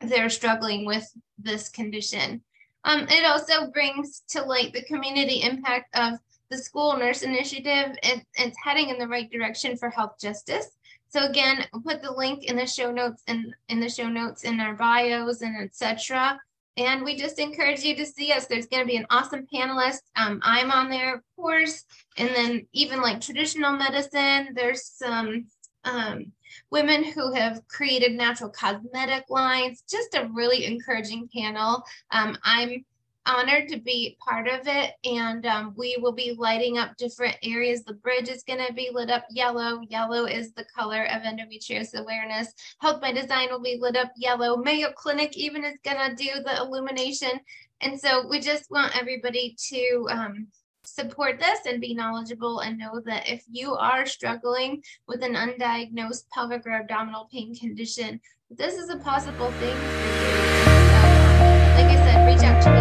they're 0.00 0.28
struggling 0.28 0.84
with 0.84 1.08
this 1.38 1.68
condition. 1.68 2.42
Um, 2.84 3.06
it 3.08 3.24
also 3.26 3.70
brings 3.70 4.22
to 4.30 4.42
light 4.42 4.72
the 4.72 4.82
community 4.82 5.42
impact 5.42 5.94
of 5.96 6.18
the 6.50 6.58
school 6.58 6.96
nurse 6.96 7.22
initiative. 7.22 7.96
It, 8.02 8.24
it's 8.34 8.56
heading 8.62 8.88
in 8.88 8.98
the 8.98 9.08
right 9.08 9.30
direction 9.30 9.76
for 9.76 9.90
health 9.90 10.14
justice. 10.20 10.66
So 11.08 11.26
again, 11.26 11.66
put 11.84 12.02
the 12.02 12.12
link 12.12 12.44
in 12.44 12.56
the 12.56 12.66
show 12.66 12.90
notes 12.90 13.22
and 13.26 13.54
in 13.68 13.80
the 13.80 13.88
show 13.88 14.08
notes 14.08 14.44
in 14.44 14.60
our 14.60 14.74
bios 14.74 15.42
and 15.42 15.60
etc. 15.60 16.40
And 16.76 17.04
we 17.04 17.16
just 17.16 17.38
encourage 17.38 17.82
you 17.82 17.94
to 17.96 18.06
see 18.06 18.32
us. 18.32 18.46
There's 18.46 18.66
going 18.66 18.82
to 18.82 18.86
be 18.86 18.96
an 18.96 19.06
awesome 19.10 19.46
panelist. 19.52 20.00
Um, 20.16 20.40
I'm 20.42 20.70
on 20.70 20.88
there, 20.88 21.14
of 21.14 21.22
course. 21.36 21.84
And 22.16 22.30
then 22.30 22.66
even 22.72 23.02
like 23.02 23.20
traditional 23.20 23.72
medicine, 23.72 24.54
there's 24.54 24.84
some 24.84 25.46
um, 25.84 26.32
women 26.70 27.04
who 27.04 27.32
have 27.32 27.66
created 27.68 28.12
natural 28.12 28.50
cosmetic 28.50 29.24
lines. 29.28 29.82
Just 29.90 30.14
a 30.14 30.28
really 30.32 30.64
encouraging 30.64 31.28
panel. 31.34 31.82
Um, 32.12 32.38
I'm 32.42 32.84
honored 33.30 33.68
to 33.68 33.78
be 33.78 34.16
part 34.20 34.48
of 34.48 34.60
it. 34.66 34.92
And 35.04 35.46
um, 35.46 35.74
we 35.76 35.96
will 36.00 36.12
be 36.12 36.34
lighting 36.36 36.78
up 36.78 36.96
different 36.96 37.36
areas. 37.42 37.82
The 37.82 37.94
bridge 37.94 38.28
is 38.28 38.42
going 38.42 38.64
to 38.66 38.72
be 38.72 38.90
lit 38.92 39.10
up 39.10 39.24
yellow. 39.30 39.80
Yellow 39.88 40.24
is 40.26 40.52
the 40.52 40.64
color 40.64 41.04
of 41.04 41.22
endometriosis 41.22 41.94
awareness. 41.94 42.52
Health 42.80 43.00
by 43.00 43.12
Design 43.12 43.48
will 43.50 43.62
be 43.62 43.78
lit 43.80 43.96
up 43.96 44.12
yellow. 44.16 44.56
Mayo 44.56 44.92
Clinic 44.92 45.36
even 45.36 45.64
is 45.64 45.78
going 45.84 45.98
to 45.98 46.16
do 46.16 46.42
the 46.42 46.56
illumination. 46.60 47.40
And 47.80 47.98
so 47.98 48.26
we 48.28 48.40
just 48.40 48.70
want 48.70 48.96
everybody 48.98 49.56
to 49.70 50.06
um, 50.10 50.48
support 50.84 51.38
this 51.38 51.60
and 51.66 51.80
be 51.80 51.94
knowledgeable 51.94 52.60
and 52.60 52.78
know 52.78 53.00
that 53.06 53.28
if 53.28 53.44
you 53.50 53.74
are 53.74 54.04
struggling 54.06 54.82
with 55.06 55.22
an 55.22 55.34
undiagnosed 55.34 56.28
pelvic 56.30 56.66
or 56.66 56.72
abdominal 56.72 57.28
pain 57.32 57.54
condition, 57.54 58.20
this 58.50 58.74
is 58.74 58.90
a 58.90 58.96
possible 58.96 59.50
thing 59.52 59.76
for 59.76 60.06
you. 60.06 60.50
So, 60.90 61.00
like 61.76 61.86
I 61.86 61.96
said, 62.04 62.26
reach 62.26 62.42
out 62.42 62.62
to 62.64 62.70
me 62.70 62.79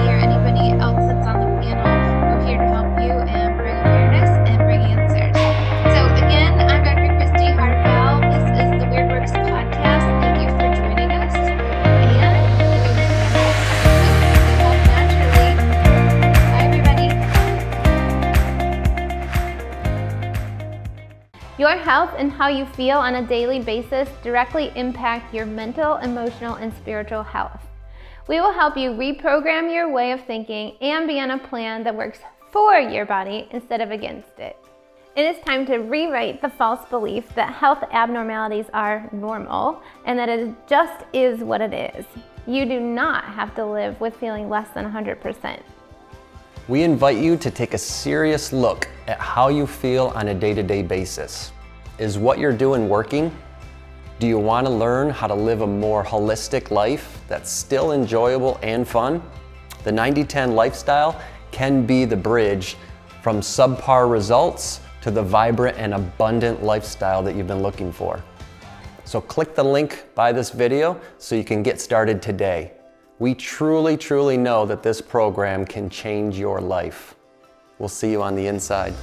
Your 21.59 21.75
health 21.75 22.11
and 22.17 22.31
how 22.31 22.47
you 22.47 22.65
feel 22.65 22.99
on 22.99 23.15
a 23.15 23.27
daily 23.27 23.59
basis 23.59 24.07
directly 24.23 24.71
impact 24.77 25.33
your 25.33 25.45
mental, 25.45 25.97
emotional, 25.97 26.55
and 26.55 26.73
spiritual 26.73 27.21
health. 27.21 27.59
We 28.29 28.39
will 28.39 28.53
help 28.53 28.77
you 28.77 28.91
reprogram 28.91 29.69
your 29.69 29.91
way 29.91 30.13
of 30.13 30.23
thinking 30.23 30.77
and 30.79 31.05
be 31.05 31.19
on 31.19 31.31
a 31.31 31.37
plan 31.37 31.83
that 31.83 31.93
works 31.93 32.19
for 32.49 32.79
your 32.79 33.05
body 33.05 33.49
instead 33.51 33.81
of 33.81 33.91
against 33.91 34.39
it. 34.39 34.55
It 35.17 35.23
is 35.23 35.43
time 35.43 35.65
to 35.65 35.79
rewrite 35.79 36.41
the 36.41 36.47
false 36.47 36.87
belief 36.89 37.27
that 37.35 37.53
health 37.53 37.83
abnormalities 37.91 38.67
are 38.71 39.09
normal 39.11 39.81
and 40.05 40.17
that 40.17 40.29
it 40.29 40.55
just 40.65 41.03
is 41.11 41.41
what 41.41 41.59
it 41.59 41.73
is. 41.93 42.05
You 42.47 42.65
do 42.65 42.79
not 42.79 43.25
have 43.25 43.53
to 43.55 43.65
live 43.65 43.99
with 43.99 44.15
feeling 44.15 44.47
less 44.47 44.69
than 44.69 44.89
100%. 44.89 45.59
We 46.69 46.83
invite 46.83 47.17
you 47.17 47.35
to 47.35 47.49
take 47.49 47.73
a 47.73 47.79
serious 47.79 48.53
look 48.53 48.87
at 49.07 49.19
how 49.19 49.47
you 49.47 49.65
feel 49.65 50.13
on 50.13 50.27
a 50.27 50.35
day 50.35 50.53
to 50.53 50.61
day 50.61 50.83
basis. 50.83 51.51
Is 51.97 52.19
what 52.19 52.37
you're 52.37 52.53
doing 52.53 52.87
working? 52.87 53.35
Do 54.19 54.27
you 54.27 54.37
want 54.37 54.67
to 54.67 54.71
learn 54.71 55.09
how 55.09 55.25
to 55.25 55.33
live 55.33 55.61
a 55.61 55.67
more 55.67 56.05
holistic 56.05 56.69
life 56.69 57.23
that's 57.27 57.49
still 57.49 57.93
enjoyable 57.93 58.59
and 58.61 58.87
fun? 58.87 59.19
The 59.83 59.91
90 59.91 60.23
10 60.25 60.53
lifestyle 60.53 61.19
can 61.49 61.87
be 61.87 62.05
the 62.05 62.15
bridge 62.15 62.77
from 63.23 63.39
subpar 63.39 64.07
results 64.07 64.81
to 65.01 65.09
the 65.09 65.23
vibrant 65.23 65.75
and 65.79 65.95
abundant 65.95 66.61
lifestyle 66.61 67.23
that 67.23 67.35
you've 67.35 67.47
been 67.47 67.63
looking 67.63 67.91
for. 67.91 68.23
So, 69.05 69.19
click 69.19 69.55
the 69.55 69.63
link 69.63 70.03
by 70.13 70.31
this 70.31 70.51
video 70.51 71.01
so 71.17 71.33
you 71.33 71.43
can 71.43 71.63
get 71.63 71.81
started 71.81 72.21
today. 72.21 72.73
We 73.19 73.35
truly, 73.35 73.97
truly 73.97 74.37
know 74.37 74.65
that 74.65 74.81
this 74.81 75.01
program 75.01 75.65
can 75.65 75.89
change 75.89 76.39
your 76.39 76.61
life. 76.61 77.15
We'll 77.77 77.89
see 77.89 78.11
you 78.11 78.21
on 78.21 78.33
the 78.33 78.47
inside. 78.47 78.93